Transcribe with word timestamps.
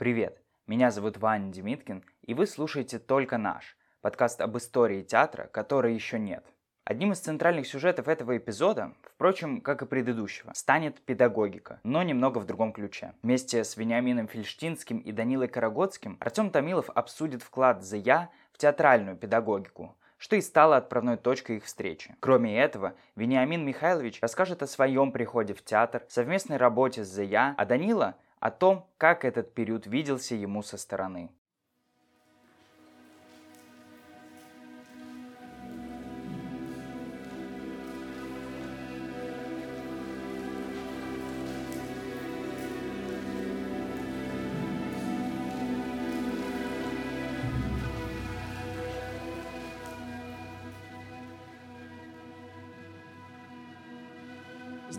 Привет, 0.00 0.40
меня 0.66 0.90
зовут 0.90 1.18
Ваня 1.18 1.52
Демиткин, 1.52 2.02
и 2.22 2.32
вы 2.32 2.46
слушаете 2.46 2.98
«Только 2.98 3.36
наш»– 3.36 3.76
подкаст 4.00 4.40
об 4.40 4.56
истории 4.56 5.02
театра, 5.02 5.46
которой 5.52 5.92
еще 5.92 6.18
нет. 6.18 6.42
Одним 6.84 7.12
из 7.12 7.18
центральных 7.18 7.66
сюжетов 7.66 8.08
этого 8.08 8.38
эпизода, 8.38 8.94
впрочем, 9.02 9.60
как 9.60 9.82
и 9.82 9.86
предыдущего, 9.86 10.52
станет 10.54 11.02
педагогика, 11.02 11.80
но 11.82 12.02
немного 12.02 12.38
в 12.38 12.46
другом 12.46 12.72
ключе. 12.72 13.12
Вместе 13.22 13.62
с 13.62 13.76
Вениамином 13.76 14.26
Фельштинским 14.26 15.00
и 15.00 15.12
Данилой 15.12 15.48
Карагодским 15.48 16.16
Артем 16.18 16.48
Томилов 16.48 16.88
обсудит 16.88 17.42
вклад 17.42 17.84
ЗЯ 17.84 18.30
в 18.54 18.56
театральную 18.56 19.18
педагогику, 19.18 19.98
что 20.16 20.34
и 20.34 20.40
стало 20.40 20.78
отправной 20.78 21.18
точкой 21.18 21.58
их 21.58 21.66
встречи. 21.66 22.16
Кроме 22.20 22.58
этого, 22.58 22.94
Вениамин 23.16 23.66
Михайлович 23.66 24.18
расскажет 24.22 24.62
о 24.62 24.66
своем 24.66 25.12
приходе 25.12 25.52
в 25.52 25.62
театр, 25.62 26.06
совместной 26.08 26.56
работе 26.56 27.04
с 27.04 27.14
ЗЯ, 27.14 27.54
а 27.58 27.66
Данила– 27.66 28.16
о 28.40 28.50
том, 28.50 28.88
как 28.96 29.24
этот 29.24 29.54
период 29.54 29.86
виделся 29.86 30.34
ему 30.34 30.62
со 30.62 30.76
стороны. 30.78 31.30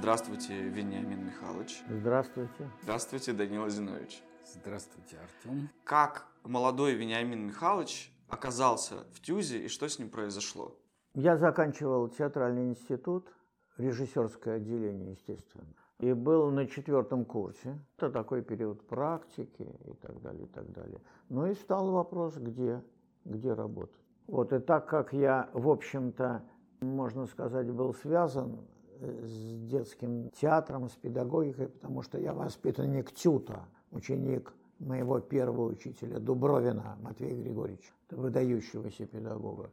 Здравствуйте, 0.02 0.60
Вениамин 0.64 1.28
Михайлович. 1.28 1.84
Здравствуйте. 1.88 2.68
Здравствуйте, 2.82 3.34
Данила 3.34 3.70
Зинович. 3.70 4.24
Здравствуйте, 4.44 5.18
Артем. 5.20 5.70
Как 5.84 6.26
молодой 6.44 6.96
Вениамин 6.96 7.46
Михайлович 7.46 8.12
оказался 8.28 9.04
в 9.14 9.22
ТЮЗе 9.22 9.60
и 9.60 9.68
что 9.68 9.88
с 9.88 10.00
ним 10.00 10.10
произошло? 10.10 10.76
Я 11.14 11.38
заканчивал 11.38 12.10
театральный 12.10 12.70
институт, 12.70 13.32
режиссерское 13.78 14.56
отделение, 14.56 15.12
естественно, 15.12 15.72
и 16.00 16.14
был 16.14 16.50
на 16.50 16.66
четвертом 16.66 17.24
курсе. 17.24 17.78
Это 17.98 18.10
такой 18.10 18.42
период 18.42 18.88
практики 18.88 19.70
и 19.86 19.94
так 20.02 20.20
далее, 20.24 20.46
и 20.46 20.48
так 20.48 20.72
далее. 20.72 21.00
Ну 21.30 21.46
и 21.46 21.54
стал 21.54 21.92
вопрос, 21.92 22.38
где, 22.38 22.84
где 23.24 23.54
работать. 23.54 24.02
Вот, 24.26 24.52
и 24.52 24.58
так 24.58 24.90
как 24.90 25.14
я, 25.14 25.52
в 25.54 25.70
общем-то, 25.70 26.42
можно 26.82 27.28
сказать, 27.28 27.70
был 27.70 27.94
связан 27.94 28.66
с 29.02 29.68
детским 29.68 30.30
театром, 30.30 30.90
с 30.90 30.94
педагогикой, 30.94 31.70
потому 31.70 32.02
что 32.02 32.20
я 32.20 32.34
воспитанник 32.34 33.12
ТЮТа, 33.12 33.66
ученик 33.92 34.54
моего 34.80 35.20
первого 35.20 35.66
учителя 35.66 36.20
Дубровина 36.20 36.98
Матвея 37.02 37.36
Григорьевича, 37.42 37.92
выдающегося 38.10 39.06
педагога, 39.06 39.72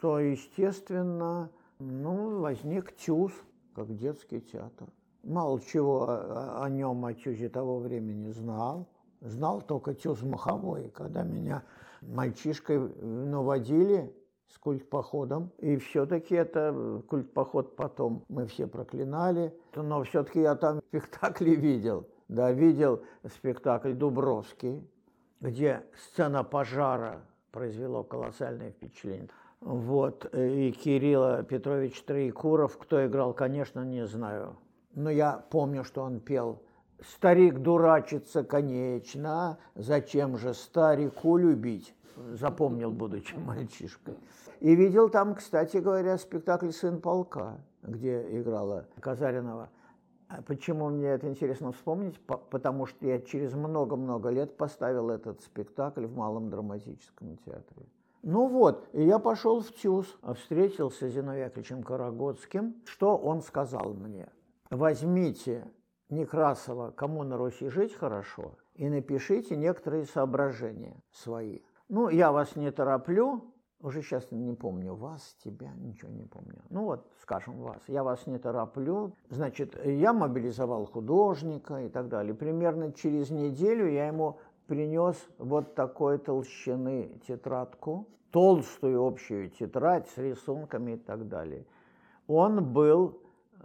то, 0.00 0.18
естественно, 0.18 1.50
ну, 1.78 2.40
возник 2.40 2.94
ТЮЗ, 2.96 3.32
как 3.74 3.96
детский 3.96 4.40
театр. 4.40 4.88
Мало 5.22 5.60
чего 5.60 6.06
о, 6.08 6.68
нем, 6.68 7.04
о 7.04 7.14
ТЮЗе 7.14 7.48
того 7.48 7.78
времени 7.78 8.30
знал. 8.30 8.86
Знал 9.20 9.60
только 9.60 9.94
ТЮЗ 9.94 10.22
Маховой, 10.22 10.90
когда 10.90 11.22
меня 11.22 11.64
мальчишкой 12.02 12.78
наводили 12.78 14.14
с 14.48 14.58
культпоходом. 14.58 15.50
И 15.58 15.76
все-таки 15.76 16.34
это 16.34 17.02
культпоход 17.08 17.76
потом 17.76 18.24
мы 18.28 18.46
все 18.46 18.66
проклинали. 18.66 19.54
Но 19.74 20.02
все-таки 20.02 20.40
я 20.40 20.54
там 20.54 20.80
спектакли 20.88 21.50
видел. 21.50 22.06
Да, 22.28 22.52
видел 22.52 23.02
спектакль 23.24 23.94
«Дубровский», 23.94 24.86
где 25.40 25.82
сцена 25.96 26.44
пожара 26.44 27.22
произвело 27.52 28.04
колоссальное 28.04 28.70
впечатление. 28.70 29.30
Вот, 29.60 30.28
и 30.34 30.70
Кирилла 30.72 31.42
Петрович 31.42 32.00
Троекуров, 32.02 32.76
кто 32.76 33.04
играл, 33.06 33.32
конечно, 33.32 33.82
не 33.84 34.06
знаю. 34.06 34.56
Но 34.94 35.10
я 35.10 35.44
помню, 35.50 35.84
что 35.84 36.02
он 36.02 36.20
пел 36.20 36.62
«Старик 37.00 37.60
дурачится, 37.60 38.42
конечно, 38.42 39.58
зачем 39.74 40.36
же 40.36 40.54
старику 40.54 41.36
любить?» 41.36 41.94
Запомнил, 42.32 42.90
будучи 42.90 43.36
мальчишкой. 43.36 44.16
И 44.60 44.74
видел 44.74 45.08
там, 45.08 45.36
кстати 45.36 45.76
говоря, 45.76 46.18
спектакль 46.18 46.70
«Сын 46.70 47.00
полка», 47.00 47.58
где 47.82 48.40
играла 48.40 48.86
Казаринова. 49.00 49.70
А 50.28 50.42
почему 50.42 50.90
мне 50.90 51.06
это 51.06 51.28
интересно 51.28 51.72
вспомнить? 51.72 52.20
Потому 52.26 52.86
что 52.86 53.06
я 53.06 53.20
через 53.20 53.54
много-много 53.54 54.28
лет 54.28 54.56
поставил 54.56 55.10
этот 55.10 55.40
спектакль 55.40 56.06
в 56.06 56.16
Малом 56.16 56.50
драматическом 56.50 57.38
театре. 57.38 57.86
Ну 58.22 58.46
вот, 58.48 58.88
и 58.92 59.04
я 59.04 59.18
пошел 59.18 59.60
в 59.62 59.70
ТЮЗ, 59.70 60.18
встретился 60.34 61.08
с 61.08 61.12
Зиновием 61.12 61.46
Яковлевичем 61.46 61.82
Карагодским. 61.82 62.74
Что 62.84 63.16
он 63.16 63.40
сказал 63.40 63.94
мне? 63.94 64.28
Возьмите 64.70 65.64
Некрасова 66.10 66.90
«Кому 66.90 67.22
на 67.22 67.36
Руси 67.36 67.68
жить 67.68 67.94
хорошо» 67.94 68.56
и 68.74 68.88
напишите 68.88 69.56
некоторые 69.56 70.04
соображения 70.04 71.02
свои. 71.10 71.60
Ну, 71.88 72.08
я 72.08 72.32
вас 72.32 72.56
не 72.56 72.70
тороплю, 72.70 73.52
уже 73.80 74.02
сейчас 74.02 74.30
не 74.30 74.52
помню 74.54 74.94
вас, 74.94 75.36
тебя, 75.44 75.72
ничего 75.76 76.10
не 76.10 76.24
помню. 76.24 76.62
Ну 76.70 76.84
вот, 76.84 77.06
скажем, 77.20 77.58
вас. 77.62 77.82
Я 77.86 78.02
вас 78.02 78.26
не 78.26 78.38
тороплю. 78.38 79.14
Значит, 79.28 79.78
я 79.84 80.12
мобилизовал 80.12 80.86
художника 80.86 81.82
и 81.82 81.88
так 81.88 82.08
далее. 82.08 82.34
Примерно 82.34 82.92
через 82.92 83.30
неделю 83.30 83.88
я 83.88 84.08
ему 84.08 84.38
принес 84.66 85.16
вот 85.38 85.74
такой 85.74 86.18
толщины 86.18 87.20
тетрадку, 87.26 88.08
толстую 88.30 89.04
общую 89.04 89.50
тетрадь 89.50 90.08
с 90.08 90.18
рисунками 90.18 90.92
и 90.92 90.96
так 90.96 91.28
далее. 91.28 91.66
Он 92.26 92.72
был, 92.72 93.22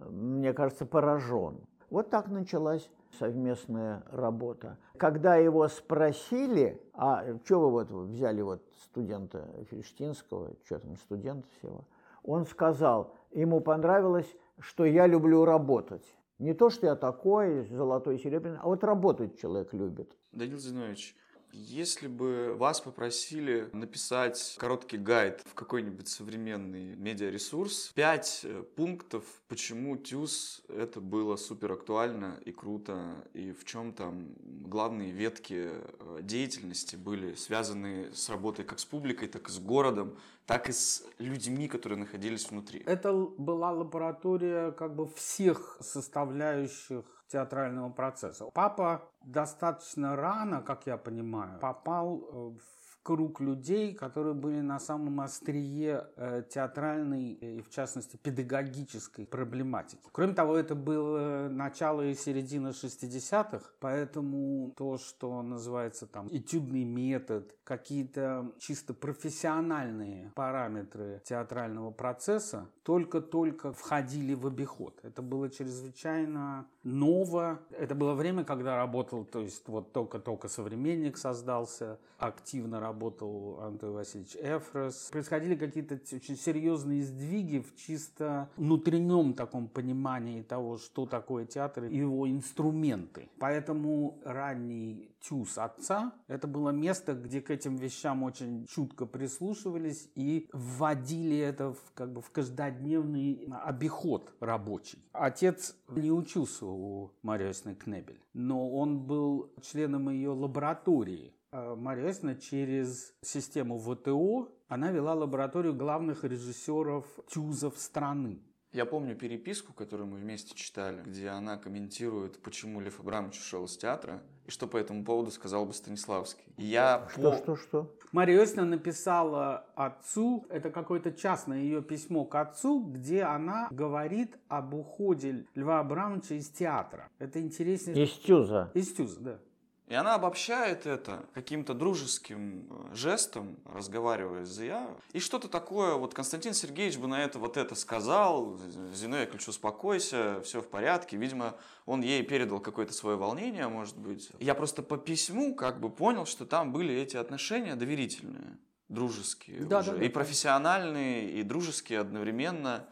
мне 0.10 0.54
кажется, 0.54 0.86
поражен. 0.86 1.60
Вот 1.90 2.10
так 2.10 2.30
началась 2.30 2.90
совместная 3.20 4.04
работа. 4.12 4.78
Когда 4.98 5.36
его 5.36 5.68
спросили, 5.68 6.82
а 6.94 7.38
что 7.46 7.60
вы 7.60 7.72
вот 7.72 7.92
взяли 7.92 8.42
вот 8.42 8.64
студента 8.84 9.48
Фельштинского, 9.70 10.54
что 10.66 10.80
там 10.80 10.98
студент 10.98 11.46
всего, 11.58 11.86
он 12.24 12.46
сказал, 12.46 13.14
ему 13.32 13.60
понравилось, 13.60 14.34
что 14.60 14.86
я 14.86 15.08
люблю 15.08 15.46
работать. 15.46 16.06
Не 16.40 16.54
то, 16.54 16.70
что 16.70 16.88
я 16.88 16.96
такой, 16.96 17.66
золотой, 17.68 18.18
серебряный, 18.18 18.58
а 18.62 18.66
вот 18.66 18.84
работать 18.84 19.40
человек 19.40 19.74
любит. 19.74 20.12
Данил 20.32 20.58
Зинович, 20.58 21.16
если 21.54 22.08
бы 22.08 22.56
вас 22.58 22.82
попросили 22.82 23.70
написать 23.74 24.56
короткий 24.58 24.98
гайд 24.98 25.42
в 25.46 25.54
какой-нибудь 25.54 26.08
современный 26.08 26.96
медиаресурс, 26.96 27.92
пять 27.94 28.42
э, 28.44 28.64
пунктов, 28.76 29.24
почему 29.48 29.96
ТЮЗ 29.96 30.64
это 30.68 31.00
было 31.00 31.36
супер 31.36 31.74
актуально 31.74 32.40
и 32.44 32.52
круто, 32.52 33.24
и 33.34 33.52
в 33.52 33.66
чем 33.66 33.94
там 33.94 34.34
главные 34.40 35.12
ветки 35.12 35.70
э, 35.70 36.20
деятельности 36.22 36.96
были 36.96 37.36
связаны 37.36 38.12
с 38.14 38.30
работой 38.30 38.66
как 38.66 38.80
с 38.80 38.86
публикой, 38.86 39.28
так 39.28 39.48
и 39.48 39.52
с 39.52 39.60
городом, 39.60 40.18
так 40.48 40.70
и 40.70 40.74
с 40.74 41.06
людьми, 41.20 41.68
которые 41.68 42.00
находились 42.00 42.50
внутри. 42.50 42.82
Это 42.86 43.14
была 43.14 43.72
лаборатория 43.72 44.72
как 44.72 44.96
бы 44.96 45.08
всех 45.08 45.78
составляющих 45.82 47.06
театрального 47.34 47.90
процесса. 47.90 48.46
Папа 48.54 49.02
достаточно 49.24 50.16
рано, 50.16 50.62
как 50.62 50.86
я 50.86 50.98
понимаю, 50.98 51.60
попал 51.60 52.20
э, 52.20 52.60
в 52.60 52.93
круг 53.04 53.42
людей, 53.42 53.94
которые 53.94 54.34
были 54.34 54.62
на 54.62 54.80
самом 54.80 55.20
острие 55.20 56.08
э, 56.16 56.44
театральной 56.50 57.34
и, 57.34 57.62
в 57.62 57.70
частности, 57.70 58.16
педагогической 58.16 59.26
проблематики. 59.26 60.02
Кроме 60.12 60.34
того, 60.34 60.56
это 60.56 60.74
было 60.74 61.50
начало 61.50 62.02
и 62.02 62.16
середина 62.16 62.70
60-х, 62.70 63.72
поэтому 63.80 64.74
то, 64.78 64.98
что 64.98 65.42
называется 65.42 66.08
там 66.08 66.30
этюдный 66.32 66.86
метод, 66.86 67.54
какие-то 67.66 68.52
чисто 68.58 68.94
профессиональные 68.94 70.32
параметры 70.36 71.22
театрального 71.26 71.92
процесса 71.92 72.70
только-только 72.84 73.74
входили 73.74 74.34
в 74.34 74.48
обиход. 74.48 74.98
Это 75.04 75.22
было 75.22 75.50
чрезвычайно 75.50 76.68
ново. 76.84 77.60
Это 77.72 77.96
было 77.96 78.14
время, 78.14 78.46
когда 78.46 78.78
работал, 78.78 79.26
то 79.26 79.40
есть 79.40 79.68
вот 79.68 79.92
только-только 79.92 80.48
современник 80.48 81.18
создался, 81.18 82.00
активно 82.18 82.80
работал 82.80 82.93
работал 82.94 83.60
Антон 83.62 83.94
Васильевич 83.94 84.36
Эфрос. 84.40 85.10
Происходили 85.12 85.56
какие-то 85.56 85.96
очень 85.96 86.38
серьезные 86.38 87.04
сдвиги 87.04 87.60
в 87.60 87.76
чисто 87.76 88.50
внутреннем 88.56 89.34
таком 89.34 89.68
понимании 89.68 90.44
того, 90.44 90.78
что 90.78 91.06
такое 91.06 91.46
театр 91.46 91.86
и 91.86 91.98
его 91.98 92.30
инструменты. 92.30 93.30
Поэтому 93.40 94.20
ранний 94.24 95.10
ТЮЗ 95.22 95.58
отца. 95.58 96.14
Это 96.28 96.48
было 96.48 96.70
место, 96.70 97.14
где 97.14 97.42
к 97.42 97.50
этим 97.50 97.78
вещам 97.78 98.24
очень 98.24 98.68
чутко 98.68 99.06
прислушивались 99.06 100.10
и 100.16 100.50
вводили 100.54 101.38
это 101.38 101.74
в, 101.74 101.92
как 101.94 102.14
бы 102.14 102.22
в 102.22 102.30
каждодневный 102.30 103.48
обиход 103.64 104.34
рабочий. 104.40 105.00
Отец 105.14 105.76
не 105.90 106.12
учился 106.12 106.66
у 106.66 107.12
Марьесны 107.22 107.74
Кнебель, 107.74 108.22
но 108.34 108.70
он 108.70 109.00
был 109.00 109.52
членом 109.62 110.10
ее 110.10 110.30
лаборатории. 110.30 111.34
Марья 111.54 112.08
Иосифовна 112.08 112.36
через 112.36 113.14
систему 113.22 113.78
ВТО 113.78 114.50
она 114.68 114.92
вела 114.92 115.14
лабораторию 115.14 115.76
главных 115.76 116.24
режиссеров 116.24 117.06
тюзов 117.30 117.78
страны. 117.78 118.42
Я 118.72 118.88
помню 118.88 119.16
переписку, 119.16 119.72
которую 119.72 120.08
мы 120.08 120.18
вместе 120.18 120.56
читали, 120.56 121.04
где 121.06 121.28
она 121.30 121.58
комментирует, 121.58 122.42
почему 122.42 122.82
Лев 122.82 123.00
Абрамович 123.00 123.38
ушел 123.38 123.66
из 123.66 123.78
театра, 123.78 124.24
и 124.48 124.50
что 124.50 124.66
по 124.66 124.78
этому 124.78 125.06
поводу 125.06 125.30
сказал 125.30 125.68
бы 125.68 125.74
Станиславский. 125.74 126.44
И 126.58 126.66
я 126.66 127.08
Что, 127.12 127.32
по- 127.32 127.38
что, 127.38 127.56
что? 127.56 127.96
Мария 128.12 128.40
Иосифовна 128.40 128.72
написала 128.72 129.68
отцу, 129.76 130.48
это 130.50 130.72
какое-то 130.72 131.12
частное 131.12 131.60
ее 131.62 131.84
письмо 131.84 132.26
к 132.26 132.34
отцу, 132.34 132.84
где 132.84 133.22
она 133.22 133.68
говорит 133.70 134.40
об 134.48 134.74
уходе 134.74 135.46
Льва 135.54 135.80
Абрамовича 135.82 136.34
из 136.34 136.50
театра. 136.50 137.10
Это 137.20 137.40
интересно. 137.40 137.92
Из 137.92 138.12
Тюза. 138.14 138.72
Из 138.74 138.92
Тюза, 138.92 139.20
да. 139.20 139.40
И 139.88 139.96
она 139.96 140.16
обобщает 140.16 140.86
это 140.86 141.26
каким-то 141.34 141.74
дружеским 141.74 142.68
э, 142.70 142.96
жестом, 142.96 143.58
разговаривая 143.66 144.46
с 144.46 144.50
Зия. 144.50 144.88
И 145.12 145.20
что-то 145.20 145.50
такое, 145.50 145.96
вот 145.96 146.14
Константин 146.14 146.54
Сергеевич 146.54 146.98
бы 146.98 147.08
на 147.08 147.22
это 147.22 147.38
вот 147.38 147.58
это 147.58 147.76
сказал, 147.76 148.58
Зиновий 148.94 149.24
Яковлевич, 149.24 149.50
успокойся, 149.50 150.42
все 150.42 150.62
в 150.62 150.70
порядке. 150.70 151.18
Видимо, 151.18 151.58
он 151.86 152.02
ей 152.02 152.24
передал 152.24 152.62
какое-то 152.62 152.94
свое 152.94 153.18
волнение, 153.18 153.68
может 153.68 153.98
быть. 153.98 154.32
Я 154.40 154.56
просто 154.56 154.84
по 154.84 154.98
письму 154.98 155.54
как 155.54 155.82
бы 155.82 155.90
понял, 155.90 156.26
что 156.26 156.46
там 156.46 156.72
были 156.72 156.96
эти 156.96 157.18
отношения 157.18 157.76
доверительные, 157.76 158.58
дружеские 158.88 159.66
Да, 159.66 159.80
уже, 159.80 159.92
да, 159.92 159.98
да. 159.98 160.06
и 160.06 160.10
профессиональные, 160.10 161.30
и 161.32 161.44
дружеские 161.44 162.00
одновременно. 162.00 162.88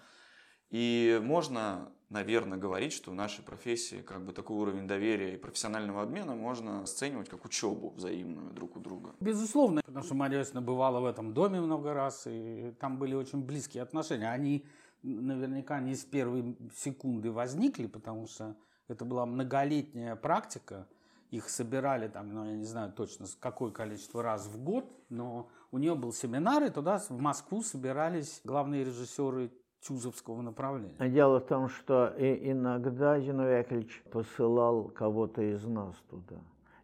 И 0.71 1.19
можно, 1.23 1.91
наверное, 2.11 2.57
говорить, 2.57 2.93
что 2.93 3.11
в 3.11 3.15
нашей 3.15 3.43
профессии 3.43 4.01
как 4.01 4.23
бы 4.23 4.33
такой 4.33 4.57
уровень 4.57 4.85
доверия 4.85 5.33
и 5.33 5.37
профессионального 5.37 6.03
обмена 6.03 6.35
можно 6.35 6.83
оценивать 6.83 7.29
как 7.29 7.45
учебу 7.45 7.91
взаимную 7.91 8.51
друг 8.51 8.75
у 8.75 8.79
друга. 8.79 9.15
Безусловно, 9.19 9.81
потому 9.85 10.05
что 10.05 10.13
Мария 10.13 10.39
Иосифовна 10.39 10.61
бывала 10.61 10.99
в 10.99 11.05
этом 11.05 11.33
доме 11.33 11.61
много 11.61 11.93
раз, 11.93 12.27
и 12.27 12.73
там 12.79 12.99
были 12.99 13.15
очень 13.15 13.43
близкие 13.43 13.81
отношения. 13.81 14.29
Они 14.29 14.65
наверняка 15.03 15.79
не 15.79 15.95
с 15.95 16.03
первой 16.03 16.57
секунды 16.75 17.31
возникли, 17.31 17.87
потому 17.87 18.27
что 18.27 18.55
это 18.87 19.05
была 19.05 19.25
многолетняя 19.25 20.15
практика. 20.15 20.87
Их 21.31 21.49
собирали 21.49 22.09
там, 22.09 22.33
ну, 22.33 22.45
я 22.45 22.57
не 22.57 22.65
знаю 22.65 22.91
точно, 22.91 23.25
какое 23.39 23.71
количество 23.71 24.21
раз 24.21 24.47
в 24.47 24.61
год, 24.61 24.93
но 25.07 25.49
у 25.71 25.77
нее 25.77 25.95
был 25.95 26.11
семинар, 26.11 26.61
и 26.63 26.69
туда 26.69 26.97
в 26.97 27.21
Москву 27.21 27.63
собирались 27.63 28.41
главные 28.43 28.83
режиссеры 28.83 29.49
Тюзовского 29.81 30.41
направления. 30.41 31.09
Дело 31.09 31.39
в 31.39 31.47
том, 31.47 31.69
что 31.69 32.07
и 32.17 32.51
иногда 32.51 33.19
Зиновий 33.19 33.57
Яковлевич 33.59 34.03
посылал 34.11 34.85
кого-то 34.89 35.41
из 35.41 35.63
нас 35.65 35.95
туда. 36.09 36.37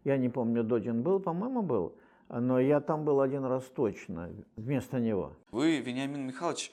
Я 0.03 0.17
не 0.17 0.29
помню, 0.29 0.63
Додин 0.63 1.03
был, 1.03 1.19
по-моему, 1.19 1.61
был, 1.61 1.95
но 2.29 2.59
я 2.59 2.79
там 2.81 3.05
был 3.05 3.21
один 3.21 3.45
раз 3.45 3.63
точно 3.65 4.29
вместо 4.55 4.99
него. 4.99 5.33
Вы, 5.51 5.79
Вениамин 5.79 6.25
Михайлович, 6.25 6.71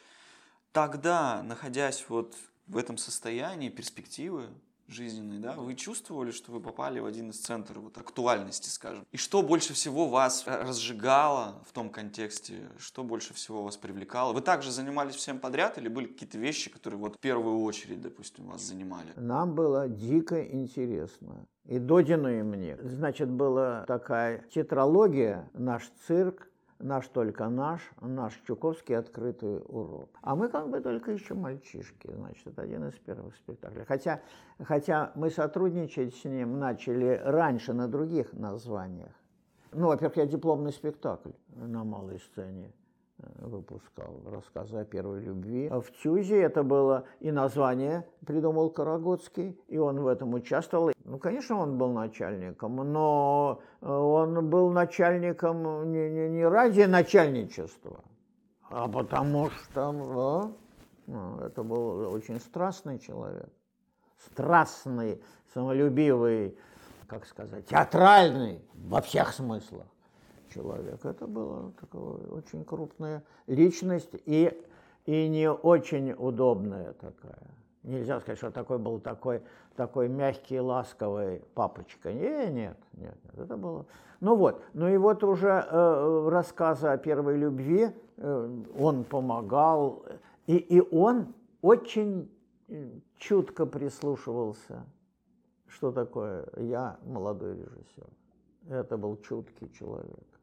тогда, 0.73 1.43
находясь 1.43 2.05
вот 2.09 2.35
в 2.67 2.77
этом 2.77 2.97
состоянии 2.97 3.69
перспективы 3.69 4.49
жизненной, 4.89 5.39
да, 5.39 5.53
вы 5.53 5.75
чувствовали, 5.75 6.31
что 6.31 6.53
вы 6.53 6.61
попали 6.61 7.01
в 7.01 7.07
один 7.07 7.31
из 7.31 7.41
центров 7.41 7.83
вот, 7.83 7.99
актуальности, 7.99 8.69
скажем. 8.69 9.07
И 9.13 9.17
что 9.17 9.43
больше 9.43 9.75
всего 9.75 10.09
вас 10.09 10.45
разжигало 10.47 11.63
в 11.69 11.73
том 11.73 11.91
контексте, 11.91 12.69
что 12.79 13.05
больше 13.05 13.35
всего 13.35 13.63
вас 13.63 13.77
привлекало? 13.77 14.33
Вы 14.33 14.41
также 14.41 14.71
занимались 14.71 15.15
всем 15.15 15.39
подряд 15.39 15.79
или 15.79 15.89
были 15.89 16.07
какие-то 16.07 16.39
вещи, 16.39 16.71
которые 16.71 16.99
вот 16.99 17.17
в 17.17 17.19
первую 17.19 17.61
очередь, 17.63 18.01
допустим, 18.01 18.47
вас 18.47 18.63
занимали? 18.63 19.13
Нам 19.17 19.55
было 19.55 19.89
дико 19.89 20.45
интересно. 20.45 21.47
И 21.65 21.79
Додину, 21.79 22.29
и 22.29 22.43
мне. 22.43 22.77
Значит, 22.83 23.31
была 23.31 23.85
такая 23.87 24.45
тетралогия 24.53 25.49
«Наш 25.55 25.91
цирк», 26.07 26.49
«Наш 26.79 27.09
только 27.09 27.49
наш», 27.49 27.81
«Наш 28.01 28.35
Чуковский 28.47 28.97
открытый 28.97 29.63
урок». 29.67 30.11
А 30.23 30.35
мы 30.35 30.49
как 30.49 30.69
бы 30.69 30.81
только 30.81 31.13
еще 31.13 31.35
мальчишки, 31.35 32.11
значит, 32.13 32.47
это 32.47 32.63
один 32.63 32.89
из 32.89 32.95
первых 32.95 33.37
спектаклей. 33.37 33.85
Хотя, 33.85 34.21
хотя 34.63 35.13
мы 35.15 35.31
сотрудничать 35.31 36.15
с 36.15 36.25
ним 36.25 36.59
начали 36.59 37.21
раньше 37.25 37.73
на 37.73 37.89
других 37.89 38.33
названиях. 38.33 39.13
Ну, 39.73 39.87
во-первых, 39.89 40.17
я 40.17 40.27
дипломный 40.27 40.73
спектакль 40.73 41.33
на 41.49 41.85
малой 41.85 42.19
сцене 42.19 42.73
выпускал, 43.39 44.21
рассказы 44.27 44.79
о 44.79 44.85
первой 44.85 45.21
любви. 45.21 45.69
А 45.71 45.81
в 45.81 45.91
Тюзе 45.91 46.41
это 46.41 46.63
было 46.63 47.05
и 47.21 47.31
название 47.31 48.07
придумал 48.27 48.71
Карагодский, 48.71 49.59
и 49.69 49.79
он 49.79 50.01
в 50.01 50.07
этом 50.07 50.35
участвовал. 50.35 50.93
Ну, 51.05 51.19
конечно, 51.19 51.57
он 51.57 51.79
был 51.79 51.93
начальником, 51.93 52.77
но 52.77 53.61
э, 53.81 53.87
он 53.87 54.49
был 54.49 54.71
начальником 54.71 55.93
не, 55.93 56.11
не, 56.11 56.29
не 56.31 56.47
ради 56.47 56.83
начальничества, 56.83 58.01
а 58.71 58.89
потому 58.89 59.51
что 59.51 60.53
ну, 61.07 61.39
это 61.41 61.63
был 61.63 62.13
очень 62.13 62.41
страстный 62.41 62.99
человек. 62.99 63.49
Страстный, 64.31 65.23
самолюбивый, 65.53 66.57
как 67.07 67.27
сказать, 67.27 67.67
театральный 67.67 68.65
во 68.73 69.03
всех 69.03 69.33
смыслах 69.35 69.87
человек. 70.55 71.05
Это 71.05 71.27
была 71.27 71.73
такая 71.81 72.03
очень 72.03 72.65
крупная 72.65 73.23
личность 73.47 74.15
и, 74.25 74.53
и 75.07 75.29
не 75.29 75.51
очень 75.51 76.13
удобная 76.13 76.93
такая. 76.93 77.51
Нельзя 77.83 78.21
сказать, 78.21 78.39
что 78.39 78.51
такой 78.51 78.79
был 78.79 78.99
такой, 78.99 79.43
такой 79.77 80.09
мягкий, 80.09 80.59
ласковый 80.59 81.43
папочка. 81.55 82.13
Не, 82.13 82.51
нет, 82.51 82.77
нет, 82.95 83.17
нет, 83.25 83.39
это 83.39 83.57
было... 83.57 83.85
Ну 84.21 84.37
вот, 84.37 84.63
ну 84.73 84.89
и 84.89 84.97
вот 84.97 85.23
уже 85.23 85.49
э, 85.49 86.29
рассказы 86.31 86.87
о 86.87 86.97
первой 86.97 87.37
любви, 87.37 87.89
э, 88.17 88.63
он 88.79 89.05
помогал, 89.05 90.07
и, 90.47 90.57
и 90.57 90.81
он 90.81 91.35
очень 91.61 92.31
э, 92.69 92.91
чутко 93.19 93.67
прислушивался, 93.67 94.87
что 95.67 95.93
такое 95.93 96.47
я 96.57 96.97
молодой 97.05 97.55
режиссер. 97.55 98.07
Это 98.71 98.97
был 98.97 99.19
чуткий 99.19 99.69
человек. 99.73 100.34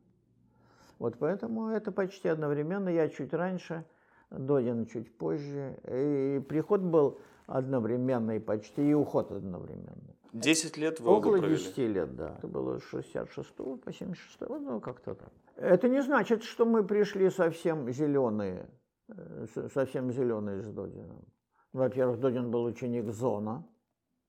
Вот 1.01 1.17
поэтому 1.17 1.69
это 1.69 1.91
почти 1.91 2.27
одновременно. 2.27 2.87
Я 2.87 3.09
чуть 3.09 3.33
раньше, 3.33 3.85
Додин 4.29 4.85
чуть 4.85 5.17
позже. 5.17 5.79
И 5.87 6.39
приход 6.47 6.81
был 6.81 7.17
одновременный 7.47 8.39
почти, 8.39 8.87
и 8.87 8.93
уход 8.93 9.31
одновременный. 9.31 10.15
Десять 10.31 10.77
лет 10.77 10.99
вы 10.99 11.09
Около 11.09 11.39
провели? 11.39 11.57
10 11.57 11.77
лет, 11.79 12.15
да. 12.15 12.35
Это 12.37 12.47
было 12.47 12.77
с 12.77 12.83
66 12.83 13.55
по 13.55 13.91
76, 13.91 14.41
ну 14.41 14.79
как-то 14.79 15.15
так. 15.15 15.31
Это 15.55 15.89
не 15.89 16.03
значит, 16.03 16.43
что 16.43 16.65
мы 16.67 16.83
пришли 16.83 17.31
совсем 17.31 17.91
зеленые, 17.91 18.69
э, 19.09 19.47
совсем 19.73 20.11
зеленые 20.11 20.61
с 20.61 20.71
Додином. 20.71 21.25
Во-первых, 21.73 22.19
Додин 22.19 22.51
был 22.51 22.63
ученик 22.63 23.11
Зона. 23.11 23.67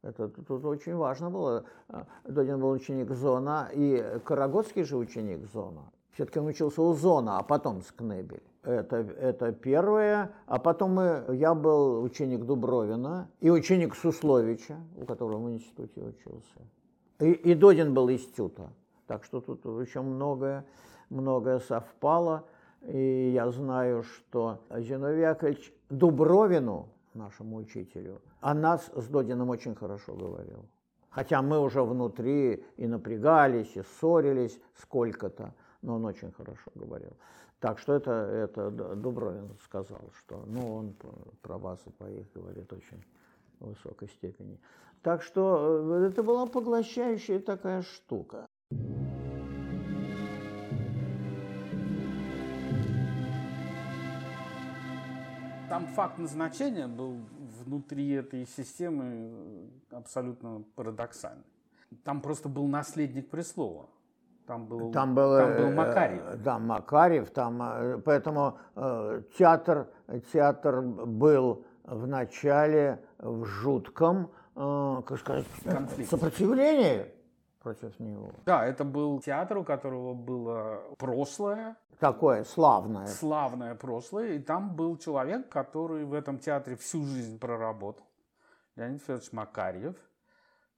Это 0.02 0.29
тут 0.29 0.64
очень 0.64 0.95
важно 0.95 1.29
было. 1.29 1.64
А, 1.88 2.07
Додин 2.25 2.59
был 2.59 2.71
ученик 2.71 3.11
Зона, 3.11 3.69
и 3.75 4.19
Карагодский 4.25 4.85
же 4.85 4.97
ученик 4.97 5.45
Зона. 5.52 5.93
Все-таки 6.12 6.38
он 6.38 6.47
учился 6.47 6.83
у 6.83 6.92
Зона, 6.92 7.38
а 7.38 7.42
потом 7.42 7.83
с 7.83 7.90
Кнебель. 7.90 8.42
Это, 8.62 8.97
это 8.97 9.52
первое. 9.52 10.31
А 10.47 10.59
потом 10.59 10.95
мы, 10.95 11.25
я 11.31 11.54
был 11.54 12.02
ученик 12.02 12.45
Дубровина 12.45 13.28
и 13.40 13.50
ученик 13.50 13.95
Сусловича, 13.97 14.76
у 14.97 15.04
которого 15.07 15.38
в 15.38 15.50
институте 15.50 16.00
учился. 16.00 16.61
И, 17.19 17.33
и 17.33 17.54
Додин 17.54 17.95
был 17.95 18.09
из 18.09 18.26
Тюта. 18.26 18.73
Так 19.07 19.25
что 19.25 19.40
тут 19.40 19.64
еще 19.64 20.02
многое, 20.02 20.64
многое 21.09 21.61
совпало. 21.61 22.45
И 22.83 23.31
я 23.35 23.50
знаю, 23.50 24.02
что 24.02 24.61
Зиновий 24.71 25.23
Яковлевич 25.23 25.73
Дубровину, 25.88 26.88
нашему 27.14 27.57
учителю, 27.57 28.21
о 28.40 28.54
нас 28.54 28.90
с 28.95 29.07
Додином 29.07 29.50
очень 29.50 29.75
хорошо 29.75 30.14
говорил. 30.14 30.66
Хотя 31.11 31.42
мы 31.42 31.61
уже 31.61 31.83
внутри 31.83 32.64
и 32.76 32.87
напрягались, 32.87 33.76
и 33.76 33.83
ссорились 33.83 34.59
сколько-то, 34.75 35.54
но 35.83 35.97
он 35.97 36.05
очень 36.05 36.33
хорошо 36.33 36.71
говорил. 36.75 37.12
Так 37.61 37.79
что 37.79 37.93
это, 37.95 38.11
это 38.11 38.71
Дубровин 38.97 39.57
сказал, 39.65 40.11
что 40.19 40.43
ну, 40.47 40.75
он 40.75 40.97
про 41.43 41.59
вас 41.59 41.81
и 41.87 41.91
по 41.91 42.05
их 42.05 42.27
говорит 42.33 42.73
очень 42.73 43.05
высокой 43.61 44.09
степени. 44.09 44.59
Так 45.03 45.23
что 45.23 45.95
э, 45.95 46.09
это 46.09 46.23
была 46.23 46.47
поглощающая 46.47 47.41
такая 47.41 47.83
штука. 47.83 48.47
Там 55.69 55.87
факт 55.95 56.19
назначения 56.19 56.87
был 56.87 57.17
внутри 57.65 58.11
этой 58.11 58.47
системы 58.47 59.05
э, 59.91 59.97
абсолютно 59.97 60.65
парадоксальный. 60.75 61.45
Там 62.05 62.21
просто 62.21 62.49
был 62.49 62.67
наследник 62.67 63.31
престола. 63.31 63.89
Там 64.47 64.67
был, 64.67 64.91
Там 64.93 65.15
был, 65.15 65.37
там 65.39 65.57
был 65.57 65.69
э, 65.69 65.75
Макарьев. 65.75 66.23
э, 66.27 66.37
Да, 66.39 66.59
Макарьев. 66.59 67.31
Там, 67.31 67.63
э, 67.63 67.99
поэтому 68.05 68.59
э, 68.75 69.23
театр, 69.39 69.89
театр 70.33 70.81
был 70.83 71.65
в 71.85 72.07
начале 72.07 73.03
в 73.19 73.45
жутком, 73.45 74.31
э, 74.57 75.03
как 75.07 75.19
сказать, 75.19 75.47
Конфликте. 75.65 76.11
сопротивлении 76.11 77.07
против 77.61 77.99
него. 78.01 78.31
Да, 78.45 78.67
это 78.67 78.85
был 78.85 79.21
театр, 79.21 79.59
у 79.59 79.65
которого 79.65 80.15
было 80.15 80.83
прошлое, 80.99 81.77
Такое 82.01 82.43
славное. 82.43 83.07
славное 83.07 83.77
прошлое, 83.77 84.33
и 84.33 84.39
там 84.41 84.75
был 84.75 84.97
человек, 84.97 85.49
который 85.49 86.05
в 86.05 86.13
этом 86.15 86.39
театре 86.41 86.75
всю 86.77 87.05
жизнь 87.05 87.39
проработал, 87.39 88.05
Леонид 88.75 89.01
Федорович 89.03 89.31
Макарьев, 89.33 89.95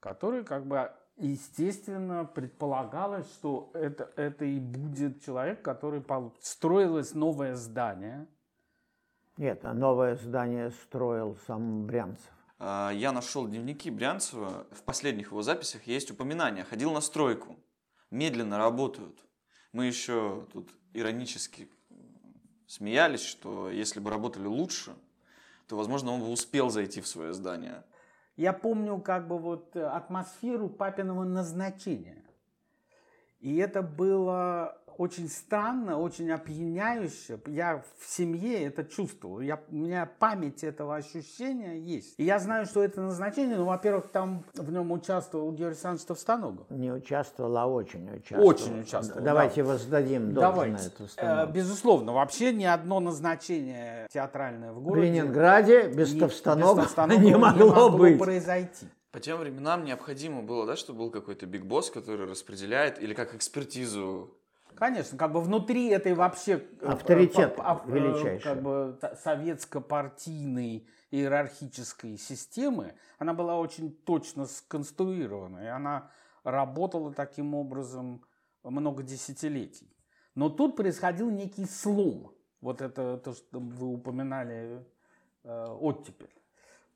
который 0.01 0.45
как 0.45 0.67
бы 0.67 0.91
естественно 1.17 2.25
предполагалось, 2.25 3.27
что 3.33 3.71
это, 3.75 4.11
это 4.17 4.45
и 4.45 4.59
будет 4.59 5.23
человек, 5.23 5.63
который 5.63 6.01
получит. 6.01 6.45
Строилось 6.45 7.15
новое 7.15 7.55
здание. 7.55 8.27
Нет, 9.37 9.65
а 9.65 9.75
новое 9.75 10.17
здание 10.17 10.71
строил 10.71 11.37
сам 11.47 11.87
Брянцев. 11.87 12.31
А, 12.59 12.91
Я 12.91 13.13
нашел 13.13 13.47
дневники 13.47 13.91
Брянцева. 13.91 14.67
В 14.71 14.83
последних 14.83 15.33
его 15.33 15.43
записях 15.43 15.87
есть 15.87 16.11
упоминание. 16.11 16.65
Ходил 16.65 16.93
на 16.93 17.01
стройку. 17.01 17.57
Медленно 18.11 18.59
работают. 18.59 19.19
Мы 19.73 19.87
еще 19.87 20.47
тут 20.53 20.71
иронически 20.93 21.69
смеялись, 22.67 23.23
что 23.23 23.71
если 23.71 24.01
бы 24.01 24.11
работали 24.11 24.47
лучше, 24.47 24.95
то, 25.67 25.77
возможно, 25.77 26.13
он 26.13 26.21
бы 26.21 26.31
успел 26.31 26.71
зайти 26.71 27.01
в 27.01 27.09
свое 27.09 27.33
здание. 27.33 27.85
Я 28.37 28.53
помню 28.53 28.99
как 29.01 29.29
бы 29.29 29.39
вот 29.39 29.77
э, 29.77 29.85
атмосферу 29.85 30.69
папиного 30.69 31.25
назначения. 31.25 32.23
И 33.39 33.57
это 33.57 33.83
было 33.83 34.79
очень 34.99 35.29
странно, 35.29 35.99
очень 35.99 36.31
опьяняюще. 36.31 37.39
Я 37.47 37.83
в 37.99 38.07
семье 38.11 38.65
это 38.65 38.85
чувствовал. 38.85 39.41
Я, 39.41 39.61
у 39.71 39.75
меня 39.75 40.09
память 40.19 40.65
этого 40.65 40.97
ощущения 40.97 41.79
есть. 41.79 42.15
И 42.19 42.25
я 42.25 42.39
знаю, 42.39 42.67
что 42.67 42.83
это 42.83 43.01
назначение, 43.01 43.57
ну, 43.57 43.65
во-первых, 43.65 44.09
там 44.09 44.45
в 44.55 44.71
нем 44.73 44.93
участвовал 44.93 45.51
Георгий 45.53 45.65
Александрович 45.75 46.07
Товстоногов. 46.07 46.71
Не 46.71 46.93
участвовал, 46.93 47.57
а 47.57 47.67
очень 47.67 48.09
участвовал. 48.15 48.47
Очень 48.49 48.81
участвовал, 48.81 49.23
Давайте 49.25 49.63
да. 49.63 49.69
воздадим 49.71 50.33
должное 50.35 50.53
Давайте. 50.53 50.87
эту 50.89 51.05
Э. 51.17 51.51
Безусловно, 51.51 52.13
вообще 52.13 52.53
ни 52.53 52.65
одно 52.65 53.01
назначение 53.01 54.07
театральное 54.11 54.73
в 54.73 54.77
В 54.77 54.83
городе 54.83 55.07
Ленинграде 55.09 55.89
без 55.89 56.13
не- 56.15 56.21
Товстоногова 56.21 56.77
без 56.77 56.85
Товстоногова 56.85 57.25
не 57.25 57.37
могло 57.37 57.91
быть. 57.91 58.19
произойти. 58.19 58.87
По 59.13 59.21
тем 59.21 59.39
временам 59.39 59.85
необходимо 59.85 60.43
было, 60.43 60.67
да, 60.67 60.75
чтобы 60.75 61.01
был 61.01 61.11
какой-то 61.11 61.47
биг 61.47 61.65
босс, 61.65 61.89
который 61.91 62.27
распределяет, 62.27 63.01
или 63.01 63.15
как 63.15 63.35
экспертизу 63.35 64.37
Конечно, 64.77 65.17
как 65.17 65.33
бы 65.33 65.41
внутри 65.41 65.89
этой 65.89 66.15
вообще 66.15 66.63
э, 66.81 66.87
Авторитет 66.87 67.57
ап- 67.59 67.83
э, 67.87 67.93
величайший. 67.93 68.41
как 68.43 68.63
бы 68.63 68.99
советско-партийной 69.23 70.87
иерархической 71.11 72.17
системы, 72.19 72.95
она 73.19 73.35
была 73.35 73.59
очень 73.59 73.95
точно 73.95 74.47
сконструирована, 74.47 75.59
и 75.65 75.67
она 75.67 76.11
работала 76.43 77.13
таким 77.13 77.55
образом 77.55 78.25
много 78.63 79.03
десятилетий. 79.03 79.95
Но 80.35 80.49
тут 80.49 80.77
происходил 80.77 81.31
некий 81.31 81.67
слом. 81.67 82.33
Вот 82.61 82.81
это 82.81 83.19
то, 83.19 83.33
что 83.35 83.61
вы 83.61 83.87
упоминали, 83.87 84.85
э, 85.45 85.67
оттепель. 85.81 86.35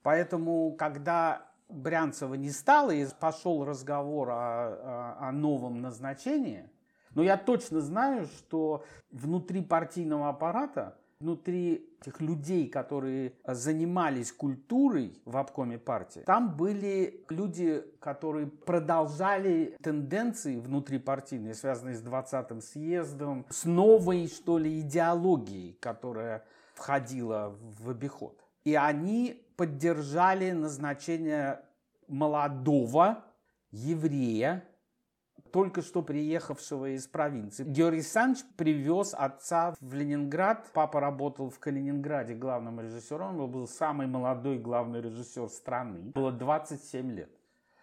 Поэтому, 0.03 0.73
когда 0.77 1.47
Брянцева 1.69 2.35
не 2.35 2.51
стало 2.51 2.91
и 2.91 3.07
пошел 3.21 3.65
разговор 3.65 4.31
о, 4.31 4.35
о- 4.35 5.29
о 5.29 5.33
новом 5.33 5.81
назначении, 5.83 6.71
но 7.19 7.25
я 7.25 7.37
точно 7.37 7.81
знаю, 7.81 8.27
что 8.27 8.85
внутри 9.11 9.61
партийного 9.61 10.29
аппарата, 10.29 10.97
внутри 11.19 11.91
тех 12.01 12.21
людей, 12.21 12.69
которые 12.69 13.33
занимались 13.45 14.31
культурой 14.31 15.21
в 15.25 15.37
обкоме 15.37 15.79
партии, 15.79 16.21
там 16.21 16.57
были 16.57 17.25
люди, 17.29 17.83
которые 17.99 18.47
продолжали 18.47 19.77
тенденции 19.83 20.61
внутрипартийные, 20.61 21.55
связанные 21.55 21.97
с 21.97 22.05
20-м 22.05 22.61
съездом, 22.61 23.47
с 23.51 23.65
новой, 23.65 24.29
что 24.29 24.57
ли, 24.57 24.79
идеологией, 24.79 25.77
которая 25.81 26.45
входила 26.75 27.59
в 27.81 27.91
обиход. 27.91 28.41
И 28.63 28.77
они 28.77 29.43
поддержали 29.57 30.53
назначение 30.53 31.63
молодого 32.07 33.25
еврея, 33.73 34.68
только 35.51 35.83
что 35.83 36.03
приехавшего 36.03 36.95
из 36.95 37.07
провинции. 37.07 37.65
Георгий 37.65 37.99
Александрович 37.99 38.45
привез 38.57 39.15
отца 39.17 39.75
в 39.81 39.95
Ленинград. 39.95 40.67
Папа 40.73 41.01
работал 41.01 41.51
в 41.51 41.59
Калининграде 41.59 42.35
главным 42.35 42.81
режиссером. 42.81 43.41
Он 43.41 43.51
был 43.51 43.67
самый 43.67 44.07
молодой 44.07 44.59
главный 44.59 45.01
режиссер 45.01 45.49
страны. 45.49 46.13
Было 46.15 46.33
27 46.33 47.11
лет. 47.13 47.31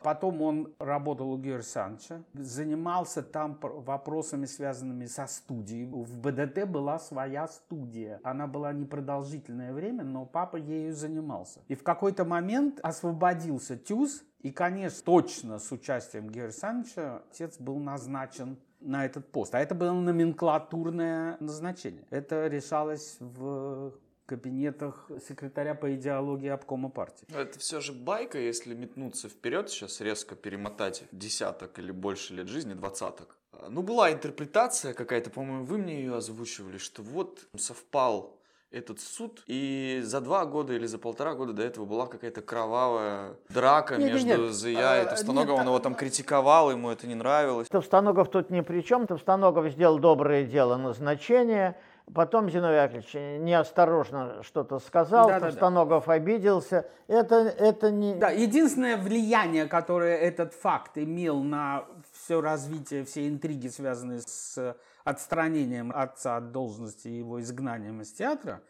Потом 0.05 0.39
он 0.43 0.71
работал 0.77 1.31
у 1.31 1.37
Георгия 1.37 1.55
Александровича, 1.55 2.21
занимался 2.35 3.23
там 3.23 3.55
пр- 3.55 3.71
вопросами, 3.71 4.45
связанными 4.45 5.05
со 5.05 5.25
студией. 5.25 5.85
В 5.85 6.19
БДТ 6.19 6.67
была 6.67 6.99
своя 6.99 7.47
студия. 7.47 8.19
Она 8.23 8.45
была 8.45 8.71
непродолжительное 8.71 9.73
время, 9.73 10.03
но 10.03 10.27
папа 10.27 10.57
ею 10.57 10.93
занимался. 10.93 11.61
И 11.69 11.73
в 11.73 11.81
какой-то 11.81 12.23
момент 12.23 12.79
освободился 12.83 13.77
ТЮЗ, 13.77 14.23
и, 14.45 14.51
конечно, 14.51 15.01
точно 15.03 15.57
с 15.57 15.71
участием 15.71 16.25
Георгия 16.25 16.43
Александровича 16.43 17.23
отец 17.31 17.57
был 17.57 17.79
назначен 17.79 18.59
на 18.79 19.03
этот 19.03 19.31
пост. 19.31 19.55
А 19.55 19.59
это 19.59 19.73
было 19.73 19.91
номенклатурное 19.91 21.37
назначение. 21.39 22.05
Это 22.11 22.45
решалось 22.45 23.17
в 23.19 23.93
кабинетах 24.27 25.09
секретаря 25.27 25.73
по 25.73 25.95
идеологии 25.95 26.49
обкома 26.49 26.89
партии. 26.89 27.25
Но 27.29 27.39
Это 27.39 27.57
все 27.57 27.81
же 27.81 27.91
байка, 27.91 28.37
если 28.37 28.75
метнуться 28.75 29.29
вперед 29.29 29.71
сейчас, 29.71 29.99
резко 29.99 30.35
перемотать 30.35 31.05
десяток 31.11 31.79
или 31.79 31.89
больше 31.89 32.35
лет 32.35 32.47
жизни, 32.47 32.75
двадцаток. 32.75 33.39
Ну, 33.67 33.81
была 33.81 34.13
интерпретация 34.13 34.93
какая-то, 34.93 35.31
по-моему, 35.31 35.65
вы 35.65 35.79
мне 35.79 36.01
ее 36.01 36.17
озвучивали, 36.17 36.77
что 36.77 37.01
вот 37.01 37.47
совпал 37.57 38.37
этот 38.75 38.99
суд, 38.99 39.41
и 39.47 40.01
за 40.03 40.19
два 40.19 40.45
года 40.45 40.73
или 40.73 40.85
за 40.85 40.97
полтора 40.97 41.33
года 41.33 41.53
до 41.53 41.63
этого 41.63 41.85
была 41.85 42.07
какая-то 42.07 42.41
кровавая 42.41 43.35
драка 43.49 43.95
Нет, 43.95 44.13
нет, 44.13 44.25
между 44.25 44.43
нет. 44.43 44.53
Зия 44.53 45.01
и 45.01 45.05
А, 45.05 45.05
Товстоноговым, 45.05 45.61
он 45.61 45.67
его 45.67 45.79
там 45.79 45.95
критиковал, 45.95 46.71
ему 46.71 46.89
это 46.89 47.07
не 47.07 47.15
нравилось. 47.15 47.69
Товстоногов 47.69 48.29
тут 48.29 48.49
ни 48.49 48.61
при 48.61 48.81
чем. 48.81 49.07
Товстоногов 49.07 49.71
сделал 49.71 49.97
доброе 49.97 50.43
дело 50.43 50.75
назначение. 50.75 51.77
Потом 52.13 52.51
Зиновий 52.51 52.77
Яковлевич 52.77 53.13
неосторожно 53.41 54.43
что-то 54.43 54.77
сказал, 54.79 55.27
Да-да-да. 55.27 55.47
Товстоногов 55.47 56.07
обиделся. 56.07 56.85
Это, 57.07 57.35
это 57.35 57.89
не... 57.89 58.13
Да, 58.15 58.29
единственное 58.29 58.97
влияние, 58.97 59.65
которое 59.65 60.17
этот 60.17 60.53
факт 60.53 60.97
имел 60.97 61.41
на 61.41 61.85
все 62.13 62.41
развитие, 62.41 63.05
все 63.05 63.27
интриги, 63.27 63.69
связанные 63.69 64.19
с 64.19 64.75
отстранением 65.05 65.93
отца 65.95 66.35
от 66.37 66.51
должности 66.51 67.07
и 67.07 67.19
его 67.19 67.39
изгнанием 67.39 68.01
из 68.01 68.11
театра, 68.11 68.61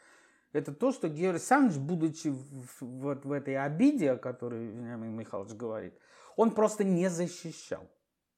это 0.51 0.73
то, 0.73 0.91
что 0.91 1.07
Георгий 1.07 1.31
Александрович, 1.31 1.79
будучи 1.79 2.33
вот 2.79 3.25
в 3.25 3.31
этой 3.31 3.57
обиде, 3.57 4.11
о 4.11 4.17
которой 4.17 4.67
Вениамин 4.67 5.15
Михайлович 5.15 5.53
говорит, 5.53 5.97
он 6.35 6.51
просто 6.51 6.83
не 6.83 7.09
защищал. 7.09 7.89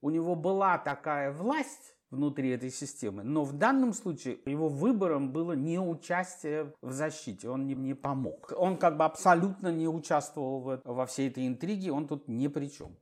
У 0.02 0.10
него 0.10 0.36
была 0.36 0.78
такая 0.78 1.32
власть 1.32 1.96
внутри 2.10 2.52
этой 2.52 2.70
системы, 2.70 3.24
но 3.24 3.44
в 3.44 3.54
данном 3.54 3.94
случае 3.94 4.40
его 4.46 4.70
выбором 4.70 5.34
было 5.34 5.54
не 5.54 5.80
участие 5.80 6.74
в 6.82 6.92
защите, 6.92 7.50
он 7.50 7.66
не, 7.66 7.76
не 7.76 7.96
помог. 7.96 8.54
Он 8.56 8.78
как 8.78 8.96
бы 8.96 9.06
абсолютно 9.06 9.70
не 9.70 9.88
участвовал 9.88 10.62
в, 10.62 10.82
во 10.86 11.06
всей 11.06 11.30
этой 11.30 11.48
интриге, 11.48 11.92
он 11.92 12.08
тут 12.08 12.28
ни 12.28 12.48
при 12.48 12.68
чем. 12.68 12.96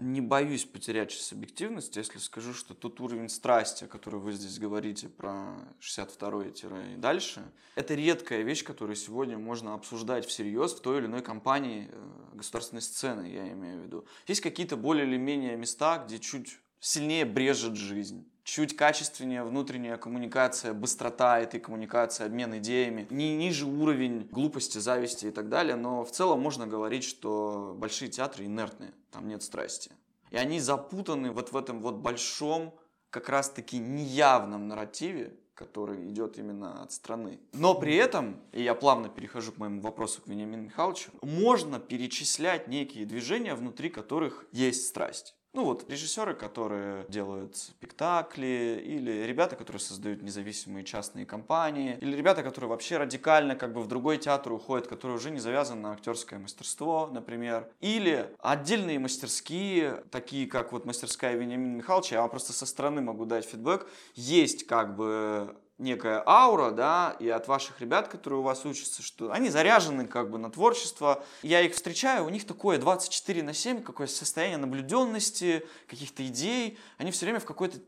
Не 0.00 0.22
боюсь 0.22 0.64
потерять 0.64 1.12
сейчас 1.12 1.32
объективность, 1.32 1.94
если 1.96 2.18
скажу, 2.18 2.54
что 2.54 2.74
тот 2.74 3.00
уровень 3.00 3.28
страсти, 3.28 3.84
о 3.84 3.86
котором 3.86 4.20
вы 4.20 4.32
здесь 4.32 4.58
говорите 4.58 5.08
про 5.08 5.58
62-й 5.80 6.94
и 6.94 6.96
дальше, 6.96 7.42
это 7.74 7.94
редкая 7.94 8.42
вещь, 8.42 8.64
которую 8.64 8.96
сегодня 8.96 9.36
можно 9.36 9.74
обсуждать 9.74 10.24
всерьез 10.24 10.72
в 10.72 10.80
той 10.80 10.98
или 10.98 11.06
иной 11.06 11.22
компании 11.22 11.90
э, 11.92 12.34
государственной 12.34 12.80
сцены, 12.80 13.30
я 13.30 13.52
имею 13.52 13.82
в 13.82 13.84
виду. 13.84 14.06
Есть 14.26 14.40
какие-то 14.40 14.76
более 14.76 15.06
или 15.06 15.18
менее 15.18 15.56
места, 15.56 16.02
где 16.06 16.18
чуть 16.18 16.58
сильнее 16.80 17.26
брежет 17.26 17.76
жизнь. 17.76 18.26
Чуть 18.52 18.74
качественнее 18.74 19.44
внутренняя 19.44 19.96
коммуникация, 19.96 20.74
быстрота 20.74 21.38
этой 21.38 21.60
коммуникации, 21.60 22.24
обмен 22.24 22.58
идеями, 22.58 23.06
не 23.08 23.36
ниже 23.36 23.64
уровень 23.64 24.26
глупости, 24.28 24.78
зависти 24.78 25.26
и 25.26 25.30
так 25.30 25.48
далее, 25.48 25.76
но 25.76 26.04
в 26.04 26.10
целом 26.10 26.40
можно 26.40 26.66
говорить, 26.66 27.04
что 27.04 27.76
большие 27.78 28.10
театры 28.10 28.46
инертные, 28.46 28.92
там 29.12 29.28
нет 29.28 29.44
страсти. 29.44 29.92
И 30.32 30.36
они 30.36 30.58
запутаны 30.58 31.30
вот 31.30 31.52
в 31.52 31.56
этом 31.56 31.80
вот 31.80 31.98
большом, 31.98 32.74
как 33.10 33.28
раз-таки 33.28 33.78
неявном 33.78 34.66
нарративе, 34.66 35.36
который 35.54 36.08
идет 36.08 36.36
именно 36.36 36.82
от 36.82 36.90
страны. 36.90 37.38
Но 37.52 37.76
при 37.76 37.94
этом, 37.94 38.42
и 38.50 38.64
я 38.64 38.74
плавно 38.74 39.08
перехожу 39.08 39.52
к 39.52 39.58
моему 39.58 39.80
вопросу 39.80 40.22
к 40.22 40.26
Вениамину 40.26 40.64
Михайловичу, 40.64 41.12
можно 41.22 41.78
перечислять 41.78 42.66
некие 42.66 43.06
движения, 43.06 43.54
внутри 43.54 43.90
которых 43.90 44.44
есть 44.50 44.88
страсть. 44.88 45.36
Ну 45.52 45.64
вот, 45.64 45.90
режиссеры, 45.90 46.34
которые 46.34 47.04
делают 47.08 47.56
спектакли, 47.56 48.80
или 48.84 49.24
ребята, 49.24 49.56
которые 49.56 49.80
создают 49.80 50.22
независимые 50.22 50.84
частные 50.84 51.26
компании, 51.26 51.98
или 52.00 52.16
ребята, 52.16 52.44
которые 52.44 52.68
вообще 52.68 52.98
радикально 52.98 53.56
как 53.56 53.72
бы 53.72 53.82
в 53.82 53.88
другой 53.88 54.18
театр 54.18 54.52
уходят, 54.52 54.86
которые 54.86 55.16
уже 55.16 55.32
не 55.32 55.40
завязаны 55.40 55.80
на 55.80 55.92
актерское 55.92 56.38
мастерство, 56.38 57.08
например. 57.12 57.68
Или 57.80 58.32
отдельные 58.38 59.00
мастерские, 59.00 60.04
такие 60.12 60.46
как 60.46 60.70
вот 60.70 60.84
мастерская 60.84 61.34
Вениамина 61.34 61.78
Михайловича, 61.78 62.14
я 62.14 62.20
вам 62.20 62.30
просто 62.30 62.52
со 62.52 62.64
стороны 62.64 63.00
могу 63.00 63.24
дать 63.24 63.44
фидбэк, 63.44 63.88
есть 64.14 64.68
как 64.68 64.94
бы 64.94 65.56
некая 65.80 66.22
аура, 66.26 66.70
да, 66.70 67.16
и 67.18 67.28
от 67.28 67.48
ваших 67.48 67.80
ребят, 67.80 68.08
которые 68.08 68.40
у 68.40 68.42
вас 68.42 68.64
учатся, 68.64 69.02
что 69.02 69.32
они 69.32 69.48
заряжены 69.48 70.06
как 70.06 70.30
бы 70.30 70.38
на 70.38 70.50
творчество. 70.50 71.24
Я 71.42 71.62
их 71.62 71.74
встречаю, 71.74 72.26
у 72.26 72.28
них 72.28 72.46
такое 72.46 72.78
24 72.78 73.42
на 73.42 73.54
7, 73.54 73.82
какое 73.82 74.06
состояние 74.06 74.58
наблюденности, 74.58 75.66
каких-то 75.88 76.24
идей. 76.26 76.78
Они 76.98 77.10
все 77.10 77.26
время 77.26 77.40
в 77.40 77.44
какой-то 77.44 77.78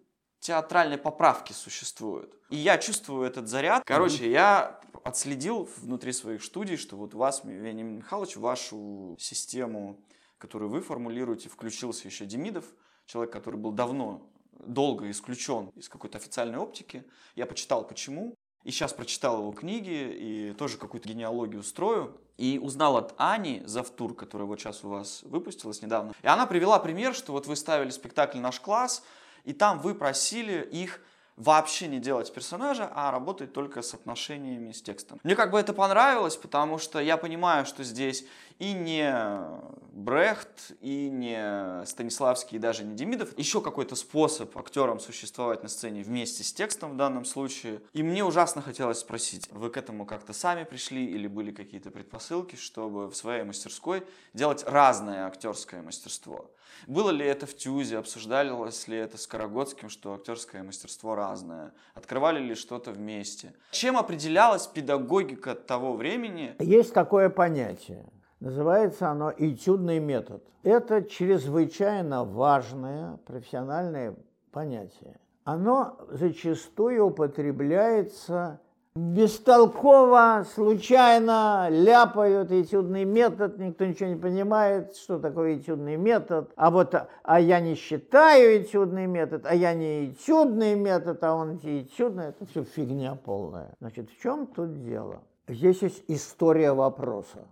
театральной 0.40 0.98
поправке 0.98 1.54
существуют. 1.54 2.34
И 2.50 2.56
я 2.56 2.76
чувствую 2.78 3.24
этот 3.24 3.48
заряд. 3.48 3.84
Короче, 3.86 4.30
я 4.30 4.80
отследил 5.04 5.68
внутри 5.76 6.12
своих 6.12 6.42
студий, 6.42 6.76
что 6.76 6.96
вот 6.96 7.14
у 7.14 7.18
вас, 7.18 7.42
Вениамин 7.44 7.98
Михайлович, 7.98 8.36
вашу 8.36 9.16
систему, 9.20 10.00
которую 10.38 10.70
вы 10.70 10.80
формулируете, 10.80 11.48
включился 11.48 12.08
еще 12.08 12.26
Демидов, 12.26 12.64
человек, 13.06 13.32
который 13.32 13.56
был 13.56 13.70
давно 13.70 14.31
долго 14.62 15.10
исключен 15.10 15.68
из 15.74 15.88
какой-то 15.88 16.18
официальной 16.18 16.58
оптики. 16.58 17.04
Я 17.34 17.46
почитал 17.46 17.86
почему. 17.86 18.34
И 18.64 18.70
сейчас 18.70 18.92
прочитал 18.92 19.38
его 19.40 19.52
книги 19.52 19.90
и 19.90 20.54
тоже 20.56 20.78
какую-то 20.78 21.08
генеалогию 21.08 21.62
строю. 21.62 22.16
И 22.38 22.60
узнал 22.62 22.96
от 22.96 23.14
Ани 23.18 23.62
Завтур, 23.64 24.14
которая 24.14 24.46
вот 24.46 24.60
сейчас 24.60 24.84
у 24.84 24.88
вас 24.88 25.22
выпустилась 25.24 25.82
недавно. 25.82 26.12
И 26.22 26.26
она 26.26 26.46
привела 26.46 26.78
пример, 26.78 27.14
что 27.14 27.32
вот 27.32 27.46
вы 27.46 27.56
ставили 27.56 27.90
спектакль 27.90 28.38
«Наш 28.38 28.60
класс», 28.60 29.02
и 29.44 29.52
там 29.52 29.80
вы 29.80 29.94
просили 29.94 30.62
их 30.72 31.00
вообще 31.36 31.88
не 31.88 31.98
делать 31.98 32.32
персонажа, 32.32 32.90
а 32.94 33.10
работать 33.10 33.52
только 33.52 33.82
с 33.82 33.94
отношениями 33.94 34.72
с 34.72 34.82
текстом. 34.82 35.18
Мне 35.24 35.34
как 35.34 35.50
бы 35.50 35.58
это 35.58 35.72
понравилось, 35.72 36.36
потому 36.36 36.78
что 36.78 37.00
я 37.00 37.16
понимаю, 37.16 37.66
что 37.66 37.82
здесь 37.82 38.24
и 38.58 38.72
не 38.72 39.12
Брехт, 39.92 40.72
и 40.80 41.10
не 41.10 41.84
Станиславский, 41.84 42.56
и 42.56 42.60
даже 42.60 42.82
не 42.84 42.94
Демидов. 42.96 43.36
Еще 43.38 43.60
какой-то 43.60 43.94
способ 43.94 44.56
актерам 44.56 44.98
существовать 45.00 45.62
на 45.62 45.68
сцене 45.68 46.02
вместе 46.02 46.42
с 46.42 46.52
текстом 46.52 46.92
в 46.92 46.96
данном 46.96 47.24
случае. 47.24 47.82
И 47.92 48.02
мне 48.02 48.24
ужасно 48.24 48.62
хотелось 48.62 49.00
спросить, 49.00 49.48
вы 49.52 49.68
к 49.68 49.76
этому 49.76 50.06
как-то 50.06 50.32
сами 50.32 50.64
пришли 50.64 51.04
или 51.04 51.26
были 51.26 51.50
какие-то 51.50 51.90
предпосылки, 51.90 52.56
чтобы 52.56 53.08
в 53.08 53.14
своей 53.14 53.44
мастерской 53.44 54.02
делать 54.32 54.64
разное 54.66 55.26
актерское 55.26 55.82
мастерство? 55.82 56.50
Было 56.86 57.10
ли 57.10 57.26
это 57.26 57.46
в 57.46 57.54
ТЮЗе, 57.54 57.98
обсуждалось 57.98 58.88
ли 58.88 58.96
это 58.96 59.18
с 59.18 59.26
Карагодским, 59.26 59.90
что 59.90 60.14
актерское 60.14 60.62
мастерство 60.62 61.14
разное? 61.14 61.74
Открывали 61.94 62.40
ли 62.40 62.54
что-то 62.54 62.92
вместе? 62.92 63.52
Чем 63.72 63.98
определялась 63.98 64.66
педагогика 64.66 65.54
того 65.54 65.92
времени? 65.94 66.56
Есть 66.58 66.94
такое 66.94 67.28
понятие 67.28 68.06
Называется 68.42 69.08
оно 69.08 69.32
«этюдный 69.38 70.00
метод». 70.00 70.42
Это 70.64 71.04
чрезвычайно 71.04 72.24
важное 72.24 73.18
профессиональное 73.24 74.16
понятие. 74.50 75.20
Оно 75.44 75.96
зачастую 76.10 77.06
употребляется 77.06 78.58
бестолково, 78.96 80.44
случайно 80.56 81.68
ляпают 81.70 82.50
этюдный 82.50 83.04
метод, 83.04 83.58
никто 83.58 83.84
ничего 83.86 84.08
не 84.08 84.16
понимает, 84.16 84.96
что 84.96 85.20
такое 85.20 85.58
этюдный 85.58 85.96
метод. 85.96 86.50
А 86.56 86.72
вот, 86.72 86.96
а 87.22 87.40
я 87.40 87.60
не 87.60 87.76
считаю 87.76 88.60
этюдный 88.60 89.06
метод, 89.06 89.46
а 89.46 89.54
я 89.54 89.72
не 89.72 90.10
этюдный 90.10 90.74
метод, 90.74 91.22
а 91.22 91.36
он 91.36 91.58
этюдный, 91.58 92.30
это 92.30 92.44
все 92.46 92.64
фигня 92.64 93.14
полная. 93.14 93.76
Значит, 93.78 94.10
в 94.10 94.20
чем 94.20 94.48
тут 94.48 94.82
дело? 94.82 95.20
Здесь 95.46 95.80
есть 95.82 96.02
история 96.08 96.72
вопроса. 96.72 97.46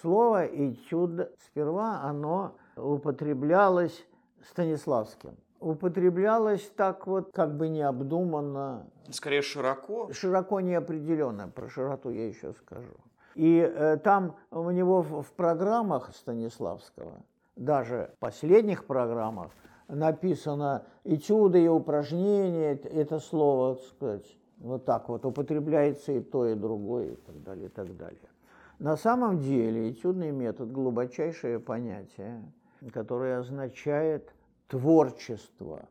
Слово 0.00 0.46
«этюд» 0.46 1.30
сперва 1.44 2.00
оно 2.02 2.56
употреблялось 2.76 4.06
Станиславским. 4.48 5.36
Употреблялось 5.60 6.72
так 6.74 7.06
вот 7.06 7.32
как 7.34 7.54
бы 7.56 7.68
необдуманно. 7.68 8.86
Скорее 9.10 9.42
широко? 9.42 10.10
Широко 10.12 10.60
неопределенно. 10.60 11.48
Про 11.48 11.68
широту 11.68 12.08
я 12.08 12.28
еще 12.28 12.54
скажу. 12.54 12.94
И 13.34 13.58
э, 13.58 13.98
там 13.98 14.36
у 14.50 14.70
него 14.70 15.02
в, 15.02 15.22
в 15.22 15.32
программах 15.32 16.14
Станиславского, 16.14 17.22
даже 17.56 18.10
в 18.16 18.20
последних 18.20 18.86
программах, 18.86 19.50
написано 19.86 20.86
этюды 21.04 21.64
и 21.64 21.68
упражнения, 21.68 22.72
это 22.72 23.18
слово, 23.18 23.74
так 23.74 23.84
сказать, 23.84 24.38
вот 24.58 24.84
так 24.86 25.10
вот 25.10 25.26
употребляется 25.26 26.12
и 26.12 26.20
то, 26.20 26.46
и 26.46 26.54
другое, 26.54 27.12
и 27.12 27.16
так 27.16 27.42
далее, 27.42 27.66
и 27.66 27.68
так 27.68 27.94
далее. 27.98 28.29
На 28.80 28.96
самом 28.96 29.40
деле 29.40 29.90
этюдный 29.90 30.30
метод– 30.30 30.72
глубочайшее 30.72 31.60
понятие, 31.60 32.42
которое 32.94 33.40
означает 33.40 34.34
творчество, 34.68 35.86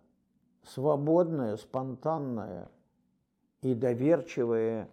свободное, 0.63 1.55
спонтанное 1.57 2.67
и 3.61 3.75
доверчивое 3.75 4.89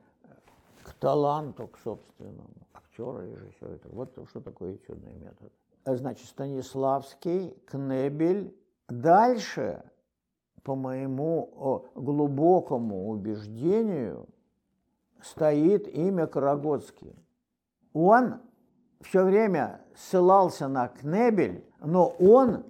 к 0.82 0.92
таланту, 0.92 1.68
к 1.68 1.78
собственному. 1.78 2.50
Актера, 2.74 3.22
режиссера. 3.22 3.78
Вот 3.85 4.12
что 4.28 4.42
такое 4.42 4.74
этюдный 4.74 5.14
метод. 5.14 5.50
Значит, 5.87 6.26
Станиславский, 6.26 7.56
Кнебель. 7.64 8.54
Дальше, 8.88 9.82
по 10.62 10.74
моему 10.74 11.88
глубокому 11.94 13.09
убеждению, 13.09 14.26
стоит 15.22 15.88
имя 15.88 16.26
Карагодский 16.26 17.16
он 17.96 18.40
все 19.00 19.24
время 19.24 19.80
ссылался 19.96 20.68
на 20.68 20.88
Кнебель, 20.88 21.64
но 21.80 22.09
он 22.09 22.64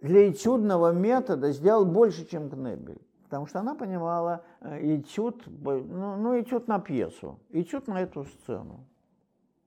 для 0.00 0.30
этюдного 0.30 0.92
метода 0.92 1.52
сделал 1.52 1.84
больше, 1.84 2.24
чем 2.24 2.48
Кнебель. 2.48 3.00
Потому 3.24 3.46
что 3.46 3.60
она 3.60 3.74
понимала 3.74 4.42
э, 4.62 4.96
этюд, 4.96 5.44
ну, 5.46 6.16
ну 6.16 6.40
этюд 6.40 6.66
на 6.66 6.80
пьесу, 6.80 7.38
этюд 7.50 7.88
на 7.88 8.00
эту 8.00 8.24
сцену. 8.24 8.80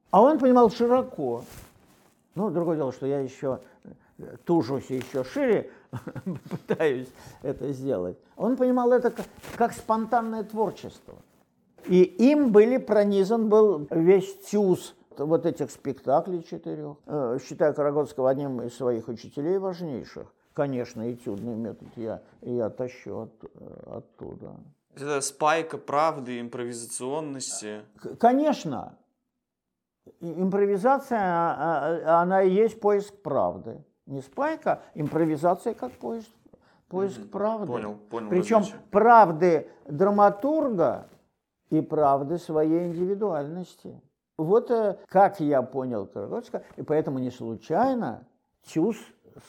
А 0.09 0.21
он 0.21 0.39
понимал 0.39 0.69
широко. 0.71 1.43
Ну, 2.35 2.49
другое 2.49 2.77
дело, 2.77 2.91
что 2.91 3.05
я 3.05 3.19
еще 3.19 3.59
э, 4.17 4.35
тужусь 4.45 4.89
еще 4.89 5.23
шире, 5.23 5.69
пытаюсь 6.49 7.09
это 7.43 7.71
сделать. 7.71 8.17
Он 8.35 8.57
понимал 8.57 8.91
это 8.91 9.11
как, 9.11 9.27
как 9.55 9.73
спонтанное 9.73 10.43
творчество. 10.43 11.15
И 11.85 12.01
им 12.01 12.51
были 12.51 12.77
пронизан 12.77 13.49
был 13.49 13.87
весь 13.91 14.33
тюз 14.45 14.95
вот 15.19 15.45
этих 15.45 15.71
спектаклей 15.71 16.43
четырех. 16.43 16.97
Э, 17.05 17.37
считаю 17.43 17.73
Карагодского 17.73 18.29
одним 18.29 18.61
из 18.61 18.75
своих 18.75 19.07
учителей 19.07 19.57
важнейших. 19.57 20.33
Конечно, 20.53 21.11
этюдный 21.11 21.55
метод 21.55 21.87
я, 21.95 22.21
я 22.41 22.69
тащу 22.69 23.23
от, 23.23 23.43
э, 23.43 23.97
оттуда. 23.97 24.55
Это 24.95 25.21
спайка 25.21 25.77
правды, 25.77 26.39
импровизационности. 26.39 27.81
Конечно. 28.19 28.95
Импровизация, 30.19 31.19
а, 31.19 31.55
а, 32.05 32.21
она 32.21 32.43
и 32.43 32.51
есть 32.51 32.79
поиск 32.79 33.15
правды. 33.21 33.83
Не 34.05 34.21
спайка, 34.21 34.83
импровизация 34.93 35.73
как 35.73 35.93
поиск, 35.93 36.29
поиск 36.89 37.19
mm-hmm. 37.19 37.29
правды. 37.29 37.67
Понял, 37.67 37.95
понял. 38.09 38.29
Причем 38.29 38.57
различие. 38.57 38.81
правды 38.91 39.69
драматурга 39.87 41.07
и 41.69 41.81
правды 41.81 42.37
своей 42.37 42.87
индивидуальности. 42.87 43.99
Вот 44.37 44.71
э, 44.71 44.97
как 45.07 45.39
я 45.39 45.61
понял 45.61 46.07
Карагодского, 46.07 46.63
и 46.75 46.81
поэтому 46.81 47.19
не 47.19 47.29
случайно 47.29 48.25
ТЮЗ 48.63 48.97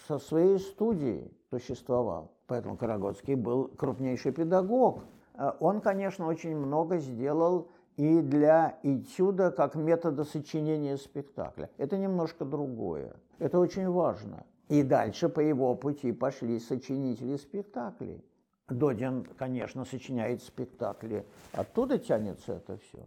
со 0.07 0.19
своей 0.19 0.59
студией 0.59 1.33
существовал. 1.51 2.33
Поэтому 2.47 2.77
Карагодский 2.77 3.35
был 3.35 3.69
крупнейший 3.69 4.33
педагог. 4.33 5.01
Э, 5.35 5.53
он, 5.61 5.81
конечно, 5.81 6.27
очень 6.27 6.55
много 6.55 6.99
сделал 6.99 7.69
и 7.97 8.21
для 8.21 8.79
этюда 8.83 9.51
как 9.51 9.75
метода 9.75 10.25
сочинения 10.25 10.99
спектакля. 10.99 11.71
Это 11.79 11.97
немножко 11.97 12.45
другое. 12.45 13.17
Это 13.39 13.59
очень 13.59 13.89
важно. 13.89 14.45
И 14.69 14.83
дальше 14.83 15.29
по 15.29 15.41
его 15.41 15.75
пути 15.75 16.13
пошли 16.13 16.59
сочинители 16.59 17.37
спектаклей. 17.37 18.23
Додин, 18.69 19.27
конечно, 19.39 19.85
сочиняет 19.85 20.43
спектакли. 20.43 21.27
Оттуда 21.53 21.99
тянется 21.99 22.55
это 22.55 22.79
все. 22.79 23.07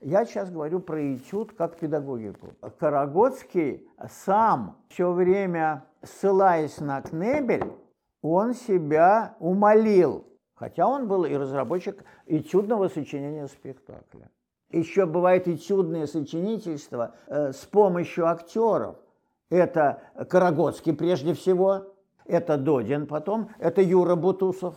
Я 0.00 0.26
сейчас 0.26 0.50
говорю 0.50 0.80
про 0.80 1.14
этюд 1.14 1.52
как 1.54 1.76
педагогику. 1.78 2.48
Карагодский 2.78 3.88
сам 4.08 4.76
все 4.88 5.10
время, 5.10 5.84
ссылаясь 6.02 6.78
на 6.80 7.00
Кнебель, 7.00 7.72
он 8.22 8.54
себя 8.54 9.36
умолил, 9.38 10.26
хотя 10.54 10.86
он 10.86 11.08
был 11.08 11.24
и 11.24 11.34
разработчик 11.34 12.04
этюдного 12.26 12.88
сочинения 12.88 13.46
спектакля. 13.46 14.30
Еще 14.70 15.06
бывает 15.06 15.48
этюдное 15.48 16.06
сочинительство 16.06 17.14
э, 17.26 17.52
с 17.52 17.64
помощью 17.64 18.26
актеров. 18.26 18.96
Это 19.48 20.02
Карагодский 20.28 20.92
прежде 20.92 21.32
всего, 21.32 21.94
это 22.26 22.58
Додин 22.58 23.06
потом, 23.06 23.50
это 23.58 23.80
Юра 23.80 24.16
Бутусов, 24.16 24.74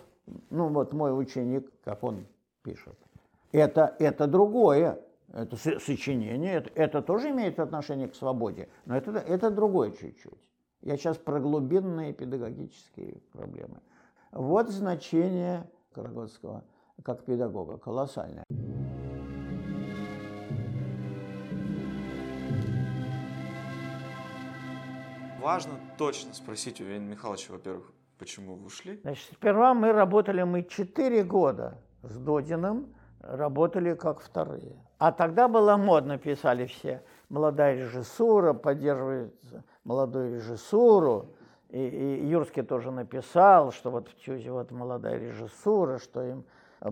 ну 0.50 0.70
вот 0.70 0.94
мой 0.94 1.20
ученик, 1.20 1.70
как 1.84 2.04
он 2.04 2.26
пишет. 2.62 2.96
Это, 3.52 3.96
это 3.98 4.28
другое, 4.28 5.00
это 5.34 5.56
сочинение, 5.80 6.54
это, 6.54 6.72
это 6.76 7.02
тоже 7.02 7.30
имеет 7.30 7.60
отношение 7.60 8.08
к 8.08 8.16
свободе, 8.16 8.70
но 8.86 8.96
это, 8.96 9.12
это 9.12 9.50
другое 9.52 9.92
чуть-чуть. 9.92 10.50
Я 10.82 10.98
сейчас 10.98 11.18
про 11.18 11.40
глубинные 11.40 12.14
педагогические 12.14 13.18
проблемы. 13.34 13.80
Вот 14.32 14.70
значение 14.70 15.70
Карагодского 15.94 16.64
как 17.04 17.24
педагога, 17.26 17.78
колоссальное. 17.78 18.44
Важно 25.42 25.74
точно 25.98 26.34
спросить 26.34 26.82
у 26.82 26.84
Евгения 26.84 27.12
Михайловича, 27.12 27.54
во-первых, 27.54 27.92
почему 28.18 28.56
вы 28.56 28.66
ушли? 28.66 29.00
Значит, 29.02 29.32
сперва 29.34 29.74
мы 29.74 29.94
работали, 29.94 30.44
мы 30.44 30.64
четыре 30.64 31.24
года 31.24 31.82
с 32.04 32.18
Додиным 32.18 32.94
работали 33.22 33.94
как 33.94 34.22
вторые. 34.22 34.76
А 34.98 35.12
тогда 35.12 35.48
было 35.48 35.78
модно, 35.78 36.18
писали 36.18 36.66
все, 36.66 37.02
молодая 37.30 37.76
режиссура 37.76 38.54
поддерживает 38.54 39.34
молодую 39.84 40.36
режиссуру. 40.36 41.34
И, 41.70 41.80
и 41.80 42.26
Юрский 42.28 42.64
тоже 42.64 42.92
написал, 42.92 43.72
что 43.72 43.92
вот 43.92 44.10
в 44.10 44.16
Тюзе 44.16 44.52
вот 44.52 44.72
молодая 44.72 45.20
режиссура, 45.20 46.00
что 46.00 46.24
им 46.24 46.46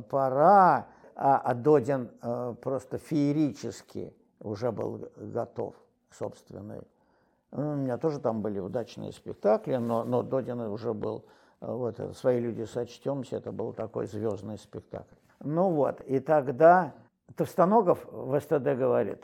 пора, 0.10 0.88
а, 1.16 1.38
а 1.38 1.54
Додин 1.56 2.12
э, 2.22 2.56
просто 2.62 3.00
феерически 3.00 4.14
уже 4.40 4.72
был 4.72 5.10
готов 5.16 5.74
к 6.10 6.14
собственной. 6.14 6.82
Ну, 7.52 7.72
у 7.72 7.76
меня 7.76 7.98
тоже 7.98 8.20
там 8.20 8.42
были 8.42 8.60
удачные 8.60 9.12
спектакли, 9.14 9.78
но, 9.78 10.04
но 10.04 10.22
Додин 10.22 10.60
уже 10.62 10.94
был, 10.94 11.26
э, 11.62 11.72
вот, 11.72 12.00
«Свои 12.16 12.40
люди 12.40 12.64
сочтемся», 12.64 13.38
это 13.38 13.52
был 13.52 13.74
такой 13.74 14.06
звездный 14.06 14.60
спектакль. 14.60 15.16
Ну 15.44 15.70
вот, 15.70 16.02
и 16.02 16.20
тогда 16.20 16.94
Товстоногов 17.36 18.00
в 18.12 18.40
СТД 18.40 18.76
говорит, 18.76 19.24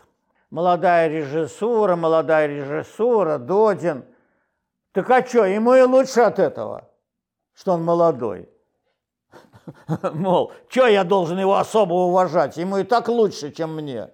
молодая 0.49 1.07
режиссура, 1.07 1.95
молодая 1.95 2.47
режиссура, 2.47 3.37
Додин. 3.37 4.05
Так 4.91 5.09
а 5.09 5.25
что, 5.25 5.45
ему 5.45 5.73
и 5.73 5.81
лучше 5.81 6.21
от 6.21 6.37
этого, 6.37 6.89
что 7.53 7.73
он 7.73 7.83
молодой. 7.83 8.47
Мол, 10.13 10.51
что 10.67 10.87
я 10.87 11.03
должен 11.03 11.39
его 11.39 11.55
особо 11.55 11.93
уважать? 11.93 12.57
Ему 12.57 12.77
и 12.77 12.83
так 12.83 13.07
лучше, 13.07 13.51
чем 13.51 13.75
мне. 13.75 14.11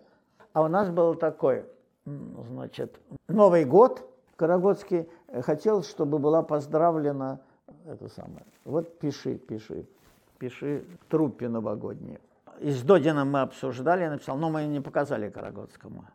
А 0.54 0.62
у 0.62 0.68
нас 0.68 0.90
был 0.90 1.16
такой, 1.16 1.66
значит, 2.06 3.00
Новый 3.28 3.66
год. 3.66 4.06
Карагодский 4.36 5.10
хотел, 5.42 5.84
чтобы 5.84 6.18
была 6.18 6.44
поздравлена 6.44 7.42
это 7.86 8.08
самое. 8.10 8.46
Вот 8.64 9.00
пиши, 9.00 9.36
пиши, 9.36 9.86
пиши 10.40 10.86
труппе 11.10 11.50
новогодней. 11.50 12.20
И 12.60 12.72
с 12.72 12.82
Додином 12.82 13.32
мы 13.32 13.42
обсуждали, 13.42 14.02
я 14.02 14.10
написал, 14.10 14.38
но 14.38 14.50
мы 14.50 14.66
не 14.66 14.82
показали 14.82 15.30
Карагодскому. 15.30 16.06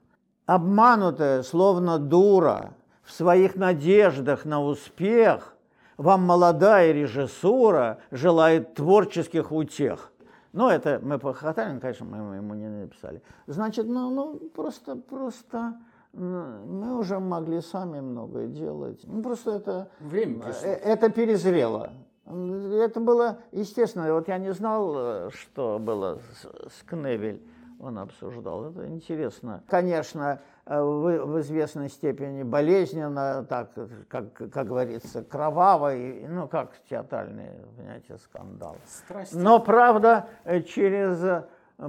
Обманутая, 0.46 1.42
словно 1.42 1.98
дура, 1.98 2.74
в 3.02 3.12
своих 3.12 3.56
надеждах 3.56 4.44
на 4.44 4.62
успех, 4.62 5.54
вам 5.96 6.22
молодая 6.22 6.92
режиссура 6.92 7.98
желает 8.10 8.74
творческих 8.74 9.52
утех. 9.52 10.10
Ну, 10.52 10.68
это 10.68 11.00
мы 11.02 11.18
похохотали, 11.18 11.78
конечно, 11.78 12.06
мы 12.06 12.36
ему 12.36 12.54
не 12.54 12.68
написали. 12.68 13.22
Значит, 13.46 13.86
ну, 13.86 14.10
ну 14.10 14.38
просто, 14.54 14.96
просто 14.96 15.74
мы 16.12 16.96
уже 16.96 17.18
могли 17.18 17.60
сами 17.60 18.00
многое 18.00 18.46
делать. 18.46 19.00
Ну, 19.04 19.22
просто 19.22 19.52
это... 19.52 19.88
Время 20.00 20.40
пришло. 20.40 20.68
Э, 20.68 20.74
это 20.74 21.10
перезрело. 21.10 21.92
Это 22.26 23.00
было 23.00 23.38
естественно. 23.52 24.12
Вот 24.14 24.28
я 24.28 24.38
не 24.38 24.52
знал, 24.52 24.94
э, 24.96 25.30
что 25.32 25.78
было 25.78 26.20
с, 26.32 26.72
с 26.72 26.82
Кневель 26.86 27.42
он 27.78 27.98
обсуждал. 27.98 28.70
Это 28.70 28.88
интересно. 28.88 29.62
Конечно, 29.68 30.40
э, 30.64 30.80
в, 30.80 31.26
в 31.26 31.40
известной 31.40 31.90
степени 31.90 32.42
болезненно, 32.42 33.44
так, 33.44 33.72
как, 34.08 34.32
как 34.32 34.66
говорится, 34.66 35.22
кроваво, 35.22 35.94
и, 35.94 36.26
ну, 36.26 36.48
как 36.48 36.78
театральный, 36.88 37.50
понимаете, 37.76 38.16
скандал. 38.18 38.76
Страсти. 38.86 39.36
Но, 39.36 39.60
правда, 39.60 40.28
э, 40.44 40.62
через 40.62 41.44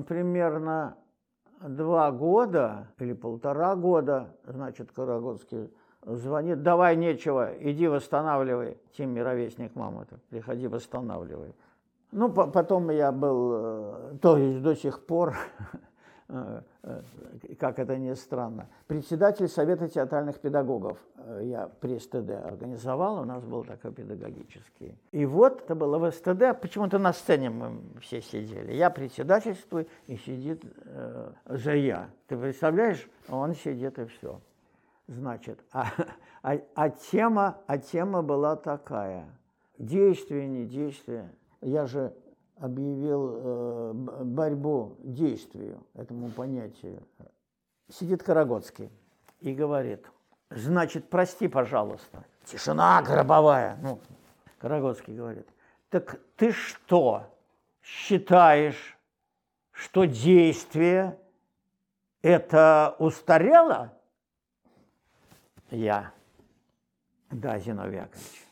примерно 0.07 0.97
два 1.61 2.11
года 2.11 2.87
или 2.99 3.13
полтора 3.13 3.75
года, 3.75 4.35
значит, 4.45 4.91
Карагодский 4.91 5.71
звонит, 6.05 6.61
давай 6.61 6.95
нечего, 6.95 7.51
иди 7.59 7.87
восстанавливай, 7.87 8.77
Тим 8.95 9.15
ровесник 9.21 9.75
мамы, 9.75 10.05
приходи 10.29 10.67
восстанавливай. 10.67 11.53
Ну, 12.11 12.29
потом 12.29 12.91
я 12.91 13.11
был, 13.11 13.51
э, 13.53 14.17
то 14.21 14.37
есть 14.37 14.61
до 14.61 14.75
сих 14.75 15.05
пор, 15.05 15.35
э, 16.29 16.61
э, 16.83 17.01
как 17.59 17.79
это 17.79 17.97
ни 17.97 18.13
странно, 18.13 18.69
председатель 18.87 19.49
Совета 19.49 19.89
театральных 19.89 20.39
педагогов. 20.39 20.97
Я 21.41 21.69
при 21.81 21.97
СТД 21.97 22.29
организовал, 22.45 23.21
у 23.21 23.25
нас 23.25 23.43
был 23.43 23.63
такой 23.63 23.91
педагогический. 23.91 24.95
И 25.11 25.25
вот 25.25 25.63
это 25.63 25.73
было 25.73 25.97
в 25.97 26.11
СТД, 26.11 26.57
почему-то 26.61 26.99
на 26.99 27.11
сцене 27.11 27.49
мы 27.49 27.81
все 27.99 28.21
сидели. 28.21 28.73
Я 28.73 28.91
председательствую, 28.91 29.87
и 30.05 30.17
сидит 30.17 30.63
э, 30.85 31.31
я. 31.73 32.09
Ты 32.27 32.37
представляешь, 32.37 33.09
он 33.27 33.55
сидит 33.55 33.97
и 33.97 34.05
все. 34.05 34.39
Значит, 35.07 35.63
а, 35.71 35.87
а, 36.41 36.57
а, 36.75 36.89
тема, 36.89 37.61
а 37.67 37.77
тема 37.77 38.21
была 38.21 38.55
такая. 38.55 39.27
Действие, 39.77 40.47
не 40.47 40.65
действие– 40.65 41.31
я 41.65 41.87
же 41.87 42.13
объявил 42.57 43.31
э, 43.33 43.91
борьбу 44.23 44.97
действию, 44.99 45.85
этому 45.95 46.29
понятию. 46.29 47.01
Сидит 47.89 48.23
Карагодский 48.23 48.91
и 49.41 49.53
говорит, 49.53 50.05
значит, 50.51 51.09
прости, 51.09 51.47
пожалуйста. 51.47 52.23
Тишина 52.45 53.01
гробовая. 53.01 53.77
Ну, 53.81 53.99
Карагодский 54.59 55.15
говорит, 55.15 55.47
так 55.89 56.19
ты 56.37 56.51
что, 56.51 57.23
считаешь, 57.81 58.97
что 59.71 60.05
действие 60.05 61.17
это 62.21 62.95
устарело? 62.99 63.91
Я. 65.71 66.13
Да, 67.31 67.59
Зиновий 67.59 67.97
Яковлевич. 67.97 68.47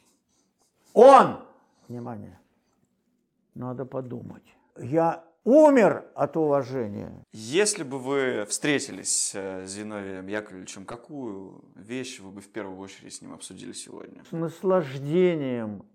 Он, 0.94 1.40
внимание, 1.88 2.40
надо 3.56 3.86
подумать. 3.86 4.44
Я 4.78 5.24
умер 5.44 6.06
от 6.16 6.38
уважения. 6.38 7.24
Если 7.32 7.84
бы 7.84 8.00
вы 8.00 8.46
встретились 8.46 9.34
э, 9.36 9.66
с 9.66 9.72
Зиновием 9.72 10.28
Яковлевичем, 10.28 10.86
какую 10.86 11.64
вещь 11.76 12.20
вы 12.20 12.32
бы 12.32 12.42
в 12.42 12.50
первую 12.50 12.80
очередь 12.80 13.14
с 13.14 13.22
ним 13.22 13.34
обсудили 13.34 13.74
сегодня? 13.74 14.24
С 14.26 14.32
наслаждением 14.32 15.86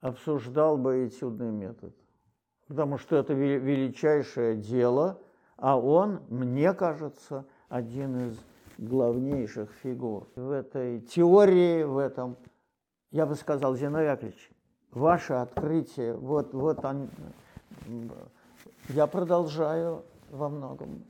обсуждал 0.00 0.76
бы 0.76 1.06
этюдный 1.06 1.50
метод. 1.50 1.94
Потому 2.68 2.98
что 2.98 3.16
это 3.16 3.34
величайшее 3.34 4.56
дело, 4.56 5.20
а 5.56 5.78
он, 5.78 6.22
мне 6.28 6.72
кажется, 6.72 7.46
один 7.68 8.28
из 8.28 8.38
главнейших 8.78 9.70
фигур 9.82 10.28
в 10.36 10.50
этой 10.50 11.00
теории, 11.00 11.82
в 11.82 11.98
этом, 11.98 12.36
я 13.10 13.26
бы 13.26 13.34
сказал, 13.34 13.74
Зиновий 13.76 14.08
Яковлевич, 14.08 14.50
ваше 14.90 15.34
открытие, 15.34 16.14
вот, 16.14 16.52
вот 16.54 16.84
он, 16.84 17.08
я 18.88 19.06
продолжаю 19.06 20.04
во 20.30 20.48
многом, 20.48 21.04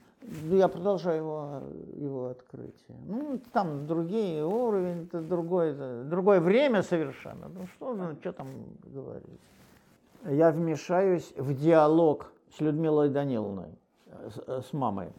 я 0.51 0.69
продолжаю 0.69 1.19
его, 1.19 1.63
его 1.97 2.27
открытие. 2.27 2.97
Ну, 3.07 3.41
там 3.53 3.87
другие 3.87 4.45
уровень, 4.45 5.09
другое, 5.11 6.05
другое 6.05 6.41
время 6.41 6.83
совершенно. 6.83 7.49
Ну, 7.49 7.67
что, 7.67 7.95
ну, 7.95 8.15
что 8.21 8.33
там 8.33 8.49
говорить? 8.85 9.41
Я 10.25 10.53
вмешаюсь 10.53 11.33
в 11.37 11.55
диалог 11.55 12.33
с 12.57 12.61
Людмилой 12.61 13.09
Даниловной, 13.09 13.77
с, 14.29 14.67
с 14.69 14.73
мамой. 14.73 15.13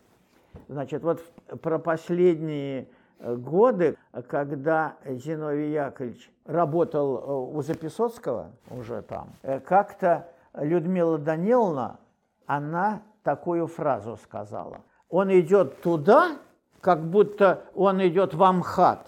Значит, 0.68 1.04
вот 1.04 1.22
про 1.62 1.80
последние 1.80 2.88
годы, 3.20 3.98
когда 4.28 4.96
Зиновий 5.06 5.72
Яковлевич 5.72 6.32
работал 6.46 7.18
э, 7.18 7.56
у 7.58 7.62
Записоцкого 7.62 8.52
уже 8.70 9.02
там, 9.02 9.30
э, 9.44 9.60
как-то 9.60 10.28
Людмила 10.54 11.18
Даниловна, 11.18 12.00
она 12.46 13.02
такую 13.24 13.68
фразу 13.68 14.18
сказала. 14.18 14.82
Он 15.10 15.32
идет 15.32 15.82
туда, 15.82 16.38
как 16.82 17.04
будто 17.04 17.66
он 17.74 18.06
идет 18.06 18.34
в 18.34 18.44
Амхат, 18.44 19.08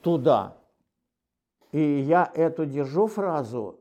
туда. 0.00 0.56
И 1.72 1.80
я 1.80 2.30
эту 2.34 2.66
держу 2.66 3.06
фразу 3.06 3.78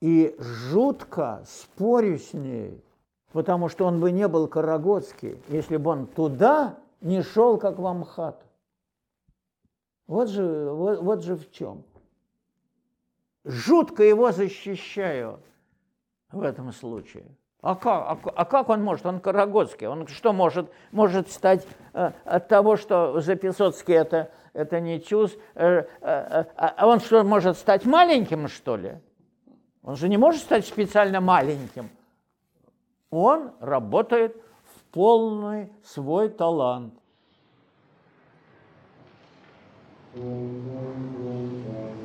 и 0.00 0.36
жутко 0.38 1.42
спорю 1.46 2.18
с 2.18 2.34
ней, 2.34 2.84
потому 3.32 3.68
что 3.68 3.86
он 3.86 4.00
бы 4.00 4.10
не 4.12 4.28
был 4.28 4.48
Карагодский, 4.48 5.40
если 5.48 5.76
бы 5.76 5.90
он 5.90 6.06
туда 6.06 6.76
не 7.00 7.22
шел, 7.22 7.58
как 7.58 7.78
в 7.78 7.86
Амхат. 7.86 8.42
Вот 10.06 10.28
же, 10.28 10.70
вот, 10.70 11.00
вот 11.00 11.24
же 11.24 11.36
в 11.36 11.50
чем. 11.50 11.84
жутко 13.44 14.02
его 14.02 14.32
защищаю 14.32 15.40
в 16.30 16.42
этом 16.42 16.72
случае. 16.72 17.24
А 17.62 17.74
как, 17.74 17.86
а, 17.86 18.18
а 18.36 18.44
как 18.44 18.68
он 18.68 18.84
может? 18.84 19.06
Он 19.06 19.18
Карагодский. 19.18 19.86
Он 19.88 20.06
что 20.06 20.32
может? 20.32 20.70
Может 20.92 21.30
стать 21.30 21.66
э, 21.94 22.12
от 22.24 22.48
того, 22.48 22.76
что 22.76 23.20
Записоцкий 23.20 23.94
это, 23.94 24.30
это 24.52 24.78
не 24.80 25.00
Тюз, 25.00 25.36
э, 25.54 25.64
э, 25.64 25.84
э, 26.00 26.44
а 26.54 26.86
он 26.86 27.00
что, 27.00 27.24
может 27.24 27.56
стать 27.56 27.84
маленьким, 27.84 28.46
что 28.46 28.76
ли? 28.76 28.98
Он 29.82 29.96
же 29.96 30.08
не 30.08 30.16
может 30.16 30.42
стать 30.42 30.66
специально 30.66 31.20
маленьким. 31.20 31.90
Он 33.10 33.52
работает 33.60 34.36
в 34.64 34.82
полный 34.92 35.72
свой 35.82 36.28
талант. 36.28 36.94
Thank 40.14 41.20
you. 41.20 41.95